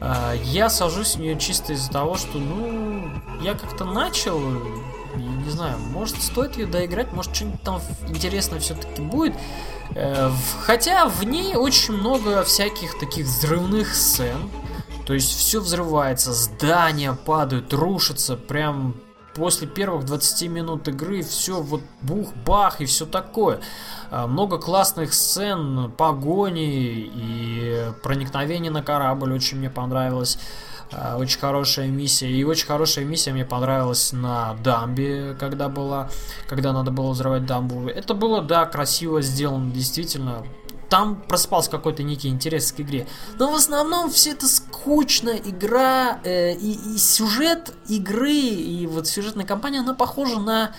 э, 0.00 0.34
я 0.44 0.70
сажусь 0.70 1.16
в 1.16 1.20
нее 1.20 1.38
чисто 1.38 1.72
из-за 1.72 1.90
того, 1.90 2.16
что, 2.16 2.38
ну, 2.38 3.10
я 3.40 3.54
как-то 3.54 3.84
начал, 3.84 4.40
я 5.16 5.44
не 5.44 5.50
знаю, 5.50 5.78
может 5.78 6.20
стоит 6.20 6.56
ее 6.56 6.66
доиграть, 6.66 7.12
может 7.12 7.34
что-нибудь 7.34 7.62
там 7.62 7.80
интересное 8.08 8.60
все-таки 8.60 9.02
будет. 9.02 9.34
Э, 9.94 10.30
хотя 10.62 11.08
в 11.08 11.24
ней 11.24 11.56
очень 11.56 11.94
много 11.94 12.42
всяких 12.44 12.98
таких 12.98 13.26
взрывных 13.26 13.94
сцен, 13.94 14.50
то 15.06 15.14
есть 15.14 15.36
все 15.36 15.60
взрывается, 15.60 16.32
здания 16.32 17.12
падают, 17.12 17.72
рушатся, 17.72 18.36
прям 18.36 18.94
после 19.34 19.66
первых 19.66 20.04
20 20.04 20.48
минут 20.50 20.88
игры 20.88 21.22
все 21.22 21.60
вот 21.60 21.82
бух-бах 22.02 22.80
и 22.80 22.84
все 22.84 23.06
такое. 23.06 23.60
А, 24.10 24.26
много 24.26 24.58
классных 24.58 25.14
сцен, 25.14 25.90
погони 25.96 27.10
и 27.14 27.92
проникновение 28.02 28.70
на 28.70 28.82
корабль 28.82 29.32
очень 29.32 29.58
мне 29.58 29.70
понравилось. 29.70 30.38
А, 30.92 31.16
очень 31.16 31.38
хорошая 31.38 31.88
миссия. 31.88 32.30
И 32.30 32.44
очень 32.44 32.66
хорошая 32.66 33.04
миссия 33.04 33.32
мне 33.32 33.44
понравилась 33.44 34.12
на 34.12 34.54
дамбе, 34.62 35.34
когда 35.38 35.68
была, 35.68 36.10
когда 36.48 36.72
надо 36.72 36.90
было 36.90 37.12
взрывать 37.12 37.46
дамбу. 37.46 37.88
Это 37.88 38.14
было, 38.14 38.42
да, 38.42 38.66
красиво 38.66 39.22
сделано, 39.22 39.70
действительно 39.70 40.44
там 40.92 41.22
проспался 41.22 41.70
какой-то 41.70 42.02
некий 42.02 42.28
интерес 42.28 42.70
к 42.70 42.80
игре. 42.80 43.06
Но 43.38 43.50
в 43.50 43.54
основном 43.54 44.10
все 44.10 44.32
это 44.32 44.46
скучно, 44.46 45.30
игра 45.30 46.20
э, 46.22 46.52
и, 46.52 46.72
и 46.72 46.98
сюжет 46.98 47.72
игры, 47.88 48.36
и 48.36 48.86
вот 48.86 49.08
сюжетная 49.08 49.46
кампания, 49.46 49.80
она 49.80 49.94
похожа 49.94 50.38
на 50.38 50.74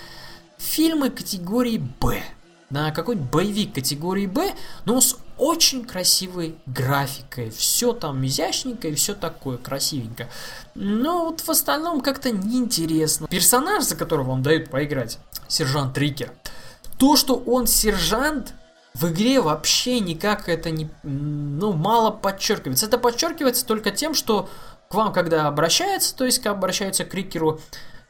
фильмы 0.56 1.10
категории 1.10 1.78
Б. 2.00 2.22
На 2.70 2.92
какой-нибудь 2.92 3.28
боевик 3.28 3.74
категории 3.74 4.26
Б, 4.26 4.54
но 4.84 5.00
с 5.00 5.16
очень 5.38 5.84
красивой 5.84 6.56
графикой. 6.66 7.50
Все 7.50 7.92
там 7.92 8.24
изящненько 8.26 8.88
и 8.88 8.94
все 8.94 9.14
такое 9.14 9.58
красивенько. 9.58 10.28
Но 10.74 11.26
вот 11.26 11.40
в 11.40 11.48
остальном 11.48 12.00
как-то 12.00 12.30
неинтересно. 12.30 13.26
Персонаж, 13.28 13.84
за 13.84 13.96
которого 13.96 14.30
вам 14.30 14.42
дают 14.42 14.70
поиграть, 14.70 15.18
сержант 15.48 15.96
Рикер, 15.98 16.32
то, 16.98 17.16
что 17.16 17.36
он 17.36 17.66
сержант, 17.66 18.54
в 18.94 19.08
игре 19.08 19.40
вообще 19.40 19.98
никак 19.98 20.48
это 20.48 20.70
не, 20.70 20.88
ну, 21.02 21.72
мало 21.72 22.10
подчеркивается. 22.10 22.86
Это 22.86 22.98
подчеркивается 22.98 23.66
только 23.66 23.90
тем, 23.90 24.14
что 24.14 24.48
к 24.88 24.94
вам, 24.94 25.12
когда 25.12 25.48
обращается, 25.48 26.14
то 26.16 26.24
есть, 26.24 26.38
когда 26.38 26.52
обращаются 26.52 27.04
к 27.04 27.12
Рикеру, 27.12 27.60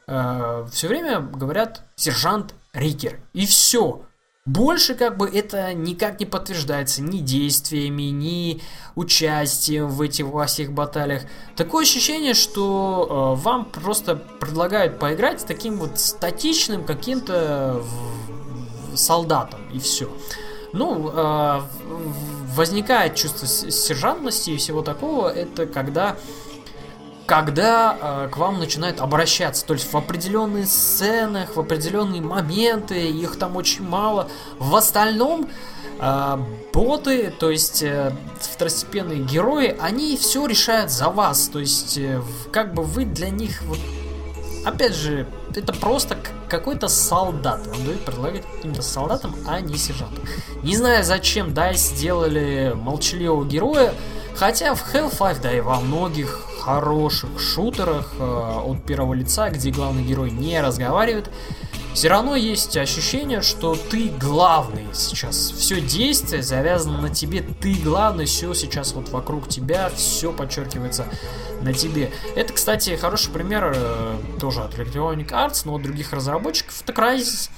э, 0.07 0.67
все 0.71 0.87
время 0.87 1.21
говорят 1.21 1.81
сержант 1.95 2.53
Рикер. 2.73 3.19
И 3.33 3.47
все. 3.47 4.03
Больше 4.45 4.93
как 4.93 5.17
бы 5.17 5.27
это 5.27 5.73
никак 5.73 6.19
не 6.19 6.27
подтверждается 6.27 7.01
ни 7.01 7.17
действиями, 7.17 8.03
ни 8.03 8.61
участием 8.93 9.87
в 9.87 10.01
этих 10.01 10.27
во 10.27 10.45
всех 10.45 10.71
баталиях. 10.71 11.23
Такое 11.55 11.83
ощущение, 11.83 12.35
что 12.35 13.35
э, 13.37 13.41
вам 13.41 13.65
просто 13.65 14.15
предлагают 14.15 14.99
поиграть 14.99 15.41
с 15.41 15.43
таким 15.45 15.77
вот 15.77 15.99
статичным 15.99 16.83
каким-то 16.83 17.83
солдатом 18.93 19.59
и 19.73 19.79
все 19.79 20.09
ну, 20.75 21.09
э, 21.09 21.61
возникает 22.53 23.15
чувство 23.15 23.47
сержантности 23.47 24.51
и 24.51 24.57
всего 24.57 24.81
такого, 24.81 25.29
это 25.29 25.65
когда 25.65 26.17
когда 27.25 27.97
э, 27.99 28.29
к 28.31 28.37
вам 28.37 28.59
начинают 28.59 29.01
обращаться, 29.01 29.65
то 29.65 29.73
есть 29.73 29.91
в 29.91 29.97
определенные 29.97 30.65
сценах, 30.65 31.55
в 31.55 31.59
определенные 31.59 32.21
моменты, 32.21 33.09
их 33.09 33.37
там 33.37 33.55
очень 33.55 33.87
мало. 33.87 34.29
В 34.59 34.75
остальном 34.75 35.49
э, 35.99 36.37
боты, 36.73 37.33
то 37.39 37.49
есть 37.49 37.81
э, 37.81 38.11
второстепенные 38.39 39.19
герои, 39.19 39.75
они 39.79 40.17
все 40.17 40.45
решают 40.45 40.91
за 40.91 41.09
вас, 41.09 41.47
то 41.47 41.59
есть 41.59 41.97
э, 41.97 42.21
как 42.51 42.73
бы 42.73 42.83
вы 42.83 43.05
для 43.05 43.29
них 43.29 43.61
вот 43.63 43.79
опять 44.65 44.95
же, 44.95 45.27
это 45.55 45.71
просто 45.73 46.17
какой-то 46.49 46.87
солдат. 46.87 47.65
Вам 47.67 47.85
дают 47.85 48.03
предлагать 48.03 48.43
каким-то 48.55 48.81
солдатам, 48.81 49.35
а 49.47 49.61
не 49.61 49.77
сержантам. 49.77 50.23
Не 50.63 50.75
знаю, 50.75 51.03
зачем 51.03 51.49
DICE 51.49 51.75
сделали 51.75 52.73
молчаливого 52.75 53.45
героя, 53.45 53.93
хотя 54.35 54.75
в 54.75 54.83
Hellfire, 54.93 55.39
да 55.41 55.55
и 55.55 55.61
во 55.61 55.79
многих 55.79 56.45
хороших 56.65 57.39
шутерах 57.39 58.13
э, 58.17 58.23
от 58.23 58.83
первого 58.85 59.13
лица, 59.13 59.51
где 59.51 59.69
главный 59.69 60.03
герой 60.03 60.31
не 60.31 60.59
разговаривает, 60.59 61.29
все 61.93 62.09
равно 62.09 62.35
есть 62.35 62.75
ощущение, 62.75 63.41
что 63.41 63.75
ты 63.75 64.09
главный 64.09 64.87
сейчас. 64.93 65.51
Все 65.51 65.79
действие 65.79 66.41
завязано 66.41 66.99
на 66.99 67.09
тебе, 67.09 67.41
ты 67.41 67.75
главный, 67.75 68.25
все 68.25 68.53
сейчас 68.55 68.93
вот 68.93 69.09
вокруг 69.09 69.47
тебя, 69.47 69.89
все 69.95 70.33
подчеркивается 70.33 71.05
на 71.61 71.71
тебе. 71.71 72.11
Это, 72.35 72.51
кстати, 72.51 72.95
хороший 72.95 73.31
пример 73.31 73.71
э, 73.75 74.17
тоже 74.39 74.61
от 74.61 74.73
Electronic 74.73 75.29
Arts, 75.29 75.61
но 75.65 75.75
от 75.75 75.83
других 75.83 76.13
разработчиков. 76.13 76.81
Это 76.81 76.93
Crysis. 76.93 77.51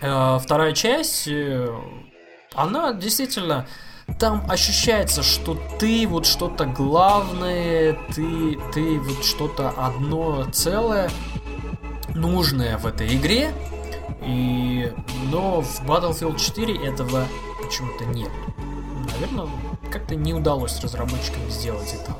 Э, 0.00 0.38
вторая 0.42 0.72
часть, 0.72 1.28
э, 1.28 1.68
она 2.54 2.94
действительно 2.94 3.68
там 4.18 4.44
ощущается, 4.48 5.22
что 5.22 5.56
ты 5.78 6.06
вот 6.06 6.26
что-то 6.26 6.66
главное, 6.66 7.96
ты, 8.14 8.58
ты 8.72 8.98
вот 8.98 9.24
что-то 9.24 9.70
одно 9.70 10.44
целое, 10.52 11.10
нужное 12.14 12.78
в 12.78 12.86
этой 12.86 13.16
игре, 13.16 13.52
и, 14.22 14.92
но 15.30 15.62
в 15.62 15.82
Battlefield 15.86 16.38
4 16.38 16.86
этого 16.86 17.24
почему-то 17.62 18.04
нет. 18.06 18.30
Наверное, 19.12 19.48
как-то 19.90 20.14
не 20.14 20.34
удалось 20.34 20.80
разработчикам 20.80 21.48
сделать 21.50 21.94
это. 21.94 22.14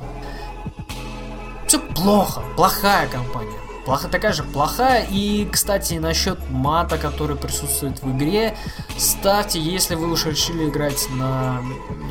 Все 1.67 1.79
плохо, 1.79 2.41
плохая 2.55 3.07
компания. 3.07 3.59
Плохо, 3.85 4.07
такая 4.09 4.31
же 4.31 4.43
плохая. 4.43 5.07
И, 5.09 5.47
кстати, 5.51 5.95
насчет 5.95 6.37
мата, 6.49 6.97
который 6.97 7.35
присутствует 7.35 8.01
в 8.03 8.15
игре, 8.15 8.55
ставьте, 8.97 9.59
если 9.59 9.95
вы 9.95 10.11
уж 10.11 10.25
решили 10.25 10.69
играть 10.69 11.07
на... 11.11 11.61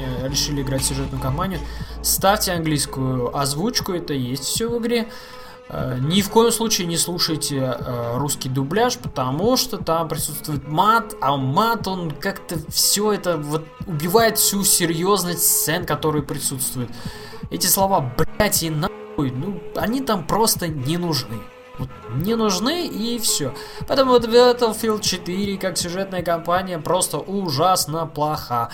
Э, 0.00 0.28
решили 0.28 0.62
играть 0.62 0.84
сюжетную 0.84 1.22
кампанию, 1.22 1.60
ставьте 2.02 2.52
английскую 2.52 3.36
озвучку, 3.36 3.92
это 3.92 4.14
есть 4.14 4.44
все 4.44 4.68
в 4.68 4.78
игре. 4.78 5.08
Э, 5.68 5.96
ни 6.00 6.22
в 6.22 6.30
коем 6.30 6.50
случае 6.50 6.88
не 6.88 6.96
слушайте 6.96 7.58
э, 7.58 8.18
русский 8.18 8.48
дубляж, 8.48 8.98
потому 8.98 9.56
что 9.56 9.78
там 9.78 10.08
присутствует 10.08 10.66
мат, 10.66 11.14
а 11.20 11.36
мат, 11.36 11.86
он 11.86 12.10
как-то 12.10 12.56
все 12.68 13.12
это 13.12 13.36
вот 13.36 13.64
убивает 13.86 14.38
всю 14.38 14.64
серьезность 14.64 15.44
сцен, 15.44 15.86
которые 15.86 16.24
присутствуют. 16.24 16.90
Эти 17.50 17.68
слова, 17.68 18.12
блять, 18.16 18.64
и 18.64 18.70
нахуй, 18.70 19.30
ну, 19.30 19.62
они 19.76 20.00
там 20.00 20.26
просто 20.26 20.66
не 20.66 20.96
нужны. 20.96 21.38
Вот, 21.80 21.88
не 22.14 22.34
нужны 22.34 22.86
и 22.86 23.18
все. 23.18 23.54
Поэтому 23.88 24.10
вот 24.12 24.26
Battlefield 24.26 25.00
4 25.00 25.56
как 25.56 25.78
сюжетная 25.78 26.22
кампания 26.22 26.78
просто 26.78 27.16
ужасно 27.18 28.06
плоха. 28.06 28.70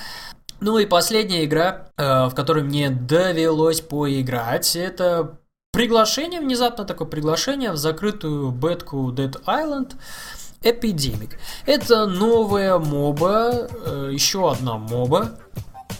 Ну 0.60 0.78
и 0.78 0.86
последняя 0.86 1.44
игра, 1.44 1.90
э, 1.96 2.26
в 2.26 2.34
которой 2.34 2.64
мне 2.64 2.90
довелось 2.90 3.80
поиграть, 3.80 4.74
это 4.74 5.38
приглашение, 5.72 6.40
внезапно 6.40 6.84
такое 6.84 7.06
приглашение 7.06 7.70
в 7.70 7.76
закрытую 7.76 8.50
бетку 8.50 9.12
Dead 9.12 9.40
Island 9.44 9.94
Epidemic. 10.62 11.34
Это 11.64 12.06
новая 12.06 12.78
моба, 12.78 13.68
э, 13.70 14.10
еще 14.12 14.50
одна 14.50 14.78
моба, 14.78 15.38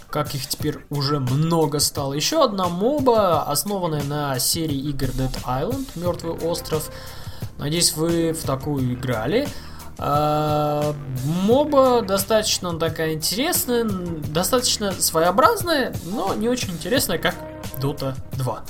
как 0.09 0.33
их 0.35 0.47
теперь 0.47 0.77
уже 0.89 1.19
много 1.19 1.79
стало. 1.79 2.13
Еще 2.13 2.43
одна 2.43 2.67
моба, 2.67 3.43
основанная 3.43 4.03
на 4.03 4.39
серии 4.39 4.77
игр 4.77 5.07
Dead 5.07 5.43
Island, 5.45 5.87
Мертвый 5.95 6.33
остров. 6.33 6.91
Надеюсь, 7.57 7.93
вы 7.93 8.33
в 8.33 8.43
такую 8.43 8.93
играли. 8.93 9.47
А, 9.99 10.95
моба 11.43 12.01
достаточно 12.01 12.77
такая 12.77 13.13
интересная, 13.13 13.83
достаточно 13.83 14.91
своеобразная, 14.91 15.93
но 16.05 16.35
не 16.35 16.49
очень 16.49 16.71
интересная, 16.71 17.17
как 17.17 17.35
Dota 17.79 18.15
2. 18.33 18.63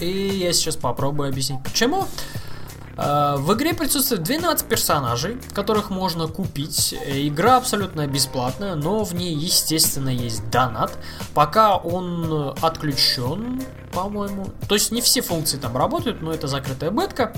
И 0.00 0.08
я 0.08 0.52
сейчас 0.52 0.76
попробую 0.76 1.28
объяснить 1.28 1.62
почему. 1.62 2.02
Э, 2.02 2.49
в 2.96 3.54
игре 3.54 3.72
присутствует 3.72 4.22
12 4.22 4.66
персонажей, 4.66 5.38
которых 5.54 5.90
можно 5.90 6.26
купить. 6.26 6.94
Игра 7.06 7.56
абсолютно 7.56 8.06
бесплатная, 8.06 8.74
но 8.74 9.04
в 9.04 9.14
ней, 9.14 9.34
естественно, 9.34 10.10
есть 10.10 10.50
донат. 10.50 10.98
Пока 11.34 11.76
он 11.76 12.54
отключен, 12.60 13.62
по-моему. 13.92 14.48
То 14.68 14.74
есть 14.74 14.92
не 14.92 15.00
все 15.00 15.22
функции 15.22 15.56
там 15.56 15.76
работают, 15.76 16.20
но 16.20 16.32
это 16.32 16.46
закрытая 16.46 16.90
бетка. 16.90 17.32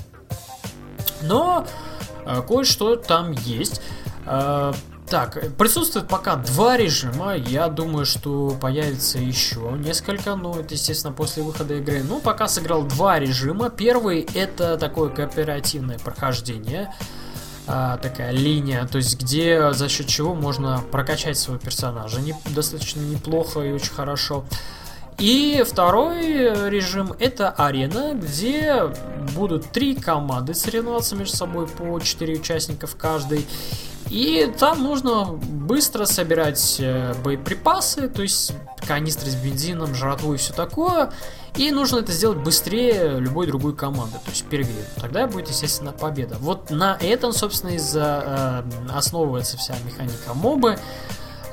Но 1.23 1.67
э, 2.27 2.43
кое-что 2.47 2.97
там 2.97 3.33
есть. 3.33 3.81
Так, 5.13 5.55
присутствует 5.59 6.09
пока 6.09 6.37
два 6.37 6.79
режима. 6.79 7.37
Я 7.37 7.69
думаю, 7.69 8.07
что 8.07 8.57
появится 8.59 9.19
еще 9.19 9.75
несколько, 9.77 10.37
но 10.37 10.59
это, 10.59 10.73
естественно, 10.73 11.13
после 11.13 11.43
выхода 11.43 11.75
игры. 11.75 12.03
Ну, 12.03 12.19
пока 12.19 12.49
сыграл 12.49 12.85
два 12.85 13.19
режима. 13.19 13.69
Первый 13.69 14.27
это 14.33 14.79
такое 14.79 15.11
кооперативное 15.11 15.99
прохождение. 15.99 16.95
А, 17.67 17.99
такая 17.99 18.31
линия, 18.31 18.87
то 18.87 18.97
есть 18.97 19.21
где 19.21 19.75
за 19.75 19.91
счет 19.91 20.07
чего 20.07 20.35
можно 20.35 20.83
прокачать 20.91 21.37
своего 21.37 21.61
персонажа 21.61 22.19
не, 22.23 22.35
достаточно 22.47 23.01
неплохо 23.01 23.61
и 23.61 23.71
очень 23.71 23.93
хорошо. 23.93 24.47
И 25.23 25.63
второй 25.65 26.69
режим 26.69 27.15
это 27.21 27.51
арена, 27.51 28.15
где 28.15 28.93
будут 29.37 29.71
три 29.71 29.95
команды 29.95 30.53
соревноваться 30.53 31.15
между 31.15 31.37
собой 31.37 31.69
по 31.69 32.01
4 32.01 32.41
участника 32.41 32.89
в 32.89 32.97
каждой. 32.97 33.47
И 34.11 34.53
там 34.59 34.83
нужно 34.83 35.27
быстро 35.27 36.07
собирать 36.07 36.79
э, 36.81 37.15
боеприпасы, 37.23 38.09
то 38.09 38.23
есть 38.23 38.53
канистры 38.85 39.31
с 39.31 39.37
бензином, 39.37 39.95
жратву 39.95 40.35
и 40.35 40.39
все 40.39 40.53
такое. 40.53 41.13
И 41.57 41.71
нужно 41.71 41.99
это 41.99 42.11
сделать 42.11 42.39
быстрее 42.39 43.21
любой 43.21 43.47
другой 43.47 43.77
команды, 43.77 44.17
то 44.25 44.31
есть 44.31 44.45
перегрев. 44.47 44.89
Тогда 45.01 45.29
будет, 45.29 45.49
естественно, 45.49 45.93
победа. 45.93 46.37
Вот 46.41 46.71
на 46.71 46.99
этом, 47.01 47.33
собственно, 47.33 47.71
и 47.71 47.79
за, 47.79 48.65
э, 48.91 48.93
основывается 48.93 49.57
вся 49.57 49.77
механика 49.87 50.35
мобы. 50.35 50.81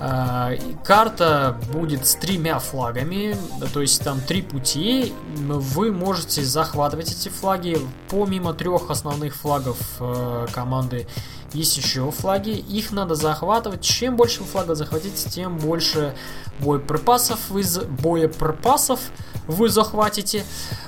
Э, 0.01 0.57
карта 0.85 1.57
будет 1.73 2.07
с 2.07 2.15
тремя 2.15 2.59
флагами, 2.59 3.35
то 3.73 3.81
есть 3.81 4.01
там 4.01 4.21
три 4.21 4.41
пути. 4.41 5.13
Вы 5.35 5.91
можете 5.91 6.43
захватывать 6.43 7.11
эти 7.11 7.27
флаги. 7.27 7.77
Помимо 8.09 8.53
трех 8.53 8.89
основных 8.89 9.35
флагов 9.35 9.77
э, 9.99 10.47
команды 10.53 11.05
есть 11.51 11.75
еще 11.77 12.09
флаги. 12.11 12.51
Их 12.51 12.91
надо 12.91 13.15
захватывать. 13.15 13.81
Чем 13.81 14.15
больше 14.15 14.43
флага 14.43 14.73
захватите, 14.73 15.29
тем 15.29 15.57
больше 15.57 16.15
боеприпасов 16.59 17.49
вы, 17.49 17.63
боеприпасов 18.01 19.01
вы 19.47 19.67
захватите. 19.67 20.45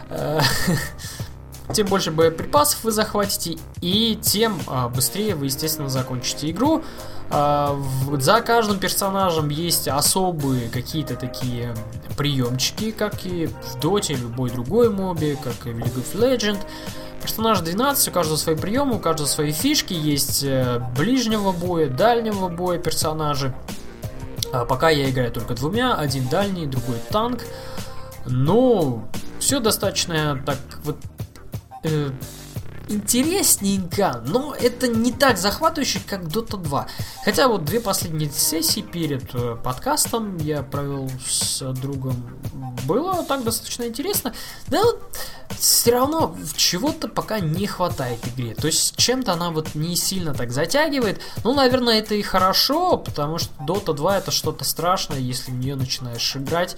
Э, 0.10 0.40
тем 1.74 1.88
больше 1.88 2.12
боеприпасов 2.12 2.86
вы 2.86 2.92
захватите, 2.92 3.58
и 3.82 4.18
тем 4.22 4.58
быстрее 4.96 5.36
вы, 5.36 5.46
естественно, 5.46 5.90
закончите 5.90 6.50
игру. 6.50 6.84
А, 7.34 7.80
за 8.20 8.42
каждым 8.42 8.80
персонажем 8.80 9.50
есть 9.50 9.88
особые 9.88 10.70
какие-то 10.70 11.16
такие 11.16 11.74
приемчики, 12.18 12.92
как 12.92 13.26
и 13.26 13.48
в 13.48 13.80
Доте, 13.80 14.16
любой 14.16 14.50
другой 14.50 14.90
мобе, 14.90 15.38
как 15.42 15.66
и 15.66 15.72
в 15.72 15.78
League 15.78 15.96
of 15.96 16.16
Legends. 16.16 16.60
Персонаж 17.22 17.62
12, 17.62 18.08
у 18.08 18.12
каждого 18.12 18.38
свои 18.38 18.56
приемы, 18.56 18.96
у 18.96 19.00
каждого 19.00 19.28
свои 19.28 19.52
фишки, 19.52 19.94
есть 19.94 20.44
э, 20.44 20.82
ближнего 20.98 21.52
боя, 21.52 21.88
дальнего 21.88 22.50
боя 22.50 22.80
персонажи. 22.80 23.54
А 24.52 24.66
пока 24.66 24.90
я 24.90 25.10
играю 25.10 25.32
только 25.32 25.54
двумя, 25.54 25.96
один 25.96 26.28
дальний, 26.28 26.66
другой 26.66 26.98
танк. 27.10 27.44
Но 28.26 29.08
все 29.40 29.60
достаточно 29.60 30.42
так 30.46 30.58
вот 30.84 30.98
э, 31.84 32.10
интересненько, 32.92 34.22
но 34.26 34.54
это 34.54 34.88
не 34.88 35.12
так 35.12 35.38
захватывающе, 35.38 36.02
как 36.06 36.24
Dota 36.24 36.58
2. 36.58 36.88
Хотя 37.26 37.48
вот 37.48 37.66
две 37.66 37.80
последние 37.80 38.30
сессии 38.30 38.82
перед 38.82 39.34
э, 39.34 39.56
подкастом 39.64 40.38
я 40.38 40.64
провел 40.64 41.10
с 41.26 41.62
другом. 41.74 42.16
Было 42.86 43.24
так 43.24 43.44
достаточно 43.44 43.84
интересно. 43.84 44.34
Вот 44.68 45.02
все 45.58 45.92
равно 45.92 46.36
чего-то 46.56 47.08
пока 47.08 47.40
не 47.40 47.68
хватает 47.68 48.20
игре. 48.28 48.56
То 48.56 48.68
есть 48.68 48.96
чем-то 48.98 49.34
она 49.34 49.52
вот 49.52 49.76
не 49.76 49.96
сильно 49.96 50.34
так 50.34 50.52
затягивает. 50.52 51.22
Ну, 51.44 51.54
наверное, 51.54 52.00
это 52.00 52.16
и 52.16 52.22
хорошо, 52.22 52.98
потому 52.98 53.38
что 53.38 53.52
Dota 53.64 53.94
2 53.94 54.18
это 54.18 54.32
что-то 54.32 54.64
страшное, 54.64 55.20
если 55.20 55.52
в 55.52 55.56
нее 55.56 55.76
начинаешь 55.76 56.36
играть 56.36 56.78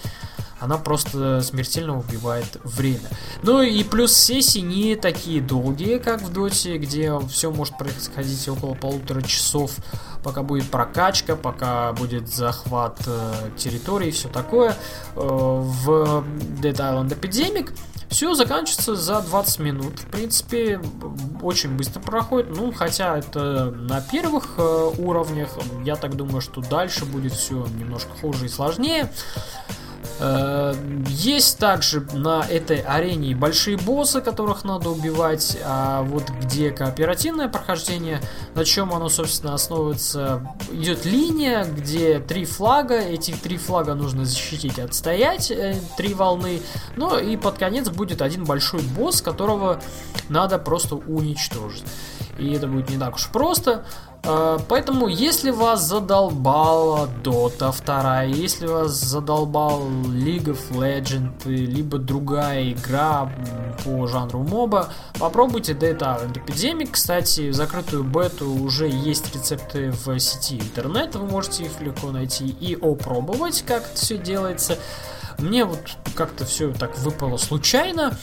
она 0.63 0.77
просто 0.77 1.41
смертельно 1.41 1.99
убивает 1.99 2.57
время. 2.63 3.09
Ну 3.41 3.61
и 3.61 3.83
плюс 3.83 4.13
сессии 4.13 4.59
не 4.59 4.95
такие 4.95 5.41
долгие, 5.41 5.97
как 5.97 6.21
в 6.21 6.31
Доте, 6.31 6.77
где 6.77 7.19
все 7.27 7.51
может 7.51 7.77
происходить 7.77 8.47
около 8.47 8.73
полутора 8.73 9.21
часов, 9.21 9.75
пока 10.23 10.41
будет 10.41 10.71
прокачка, 10.71 11.35
пока 11.35 11.91
будет 11.91 12.29
захват 12.29 12.97
э, 13.05 13.33
территории 13.57 14.07
и 14.07 14.11
все 14.11 14.29
такое. 14.29 14.77
Э, 15.15 15.19
в 15.19 16.23
Dead 16.61 16.75
Island 16.75 17.09
Epidemic 17.09 17.77
все 18.07 18.33
заканчивается 18.33 18.95
за 18.95 19.21
20 19.21 19.59
минут. 19.59 19.99
В 19.99 20.05
принципе, 20.05 20.79
очень 21.41 21.75
быстро 21.75 21.99
проходит. 21.99 22.55
Ну, 22.55 22.71
хотя 22.71 23.17
это 23.17 23.71
на 23.71 23.99
первых 23.99 24.53
э, 24.57 24.91
уровнях. 24.97 25.49
Я 25.83 25.97
так 25.97 26.15
думаю, 26.15 26.39
что 26.39 26.61
дальше 26.61 27.03
будет 27.03 27.33
все 27.33 27.67
немножко 27.77 28.11
хуже 28.21 28.45
и 28.45 28.49
сложнее. 28.49 29.11
Э, 30.25 30.73
есть 31.09 31.59
также 31.59 32.07
на 32.13 32.45
этой 32.49 32.79
арене 32.79 33.35
большие 33.35 33.75
боссы, 33.75 34.21
которых 34.21 34.63
надо 34.63 34.89
убивать, 34.89 35.57
а 35.65 36.01
вот 36.03 36.29
где 36.29 36.71
кооперативное 36.71 37.49
прохождение, 37.49 38.21
на 38.55 38.63
чем 38.63 38.93
оно, 38.93 39.09
собственно, 39.09 39.53
основывается, 39.53 40.47
идет 40.71 41.03
линия, 41.03 41.65
где 41.65 42.19
три 42.19 42.45
флага, 42.45 42.99
эти 42.99 43.31
три 43.31 43.57
флага 43.57 43.95
нужно 43.95 44.23
защитить, 44.23 44.79
отстоять, 44.79 45.51
э, 45.51 45.75
три 45.97 46.13
волны, 46.13 46.61
ну 46.95 47.17
и 47.17 47.35
под 47.35 47.57
конец 47.57 47.89
будет 47.89 48.21
один 48.21 48.45
большой 48.45 48.81
босс, 48.81 49.21
которого 49.21 49.81
надо 50.29 50.57
просто 50.57 50.95
уничтожить. 50.95 51.83
И 52.37 52.51
это 52.53 52.67
будет 52.67 52.89
не 52.89 52.97
так 52.97 53.15
уж 53.15 53.27
просто, 53.27 53.83
Э, 54.25 54.57
поэтому, 54.69 55.07
если 55.07 55.51
вас 55.51 55.85
задолбала 55.85 57.09
Dota 57.23 57.73
2, 57.73 58.23
если 58.23 58.67
вас 58.67 58.91
задолбал 58.91 59.81
League 59.81 60.45
of 60.45 60.71
Legends, 60.71 61.45
либо 61.45 61.97
другая 61.97 62.71
игра 62.71 63.29
по 63.83 64.07
жанру 64.07 64.39
моба, 64.39 64.89
попробуйте 65.19 65.73
Dead 65.73 65.97
Island 65.97 66.33
Epidemic. 66.33 66.91
Кстати, 66.91 67.49
в 67.49 67.53
закрытую 67.53 68.03
бету 68.05 68.49
уже 68.49 68.87
есть 68.87 69.35
рецепты 69.35 69.91
в 69.91 70.17
сети 70.19 70.57
интернет, 70.57 71.15
вы 71.15 71.25
можете 71.25 71.63
их 71.63 71.81
легко 71.81 72.11
найти 72.11 72.47
и 72.47 72.75
опробовать, 72.75 73.63
как 73.67 73.87
это 73.87 73.95
все 73.95 74.17
делается. 74.17 74.77
Мне 75.37 75.65
вот 75.65 75.79
как-то 76.15 76.45
все 76.45 76.71
так 76.71 76.97
выпало 76.99 77.35
случайно. 77.37 78.17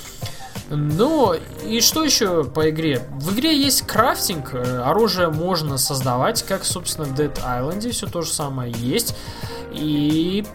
Ну, 0.70 1.35
и 1.66 1.80
что 1.80 2.04
еще 2.04 2.44
по 2.44 2.70
игре? 2.70 3.04
В 3.18 3.35
игре 3.35 3.59
есть 3.59 3.83
крафтинг, 3.83 4.54
э, 4.54 4.83
оружие 4.83 5.28
можно 5.28 5.78
создавать, 5.78 6.44
как, 6.44 6.64
собственно, 6.64 7.09
в 7.09 7.18
Dead 7.18 7.35
Island, 7.44 7.90
все 7.90 8.06
то 8.06 8.22
же 8.22 8.33
самое 8.33 8.72
есть. 8.78 9.16
И 9.72 10.46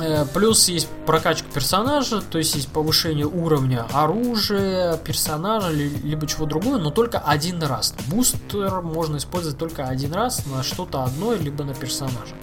э, 0.00 0.24
Плюс 0.32 0.68
есть 0.70 0.88
прокачка 1.04 1.46
персонажа, 1.52 2.22
то 2.22 2.38
есть 2.38 2.54
есть 2.54 2.68
повышение 2.68 3.26
уровня 3.26 3.86
оружия, 3.92 4.96
персонажа, 4.96 5.70
либо 5.70 6.26
чего 6.26 6.46
другого, 6.46 6.78
но 6.78 6.90
только 6.90 7.18
один 7.18 7.62
раз. 7.62 7.94
Бустер 8.06 8.80
можно 8.80 9.18
использовать 9.18 9.58
только 9.58 9.84
один 9.84 10.14
раз 10.14 10.46
на 10.46 10.62
что-то 10.62 11.04
одно, 11.04 11.34
либо 11.34 11.62
на 11.64 11.74
персонажа. 11.74 12.34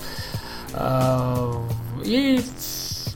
Э, 0.74 1.54
и 2.04 2.44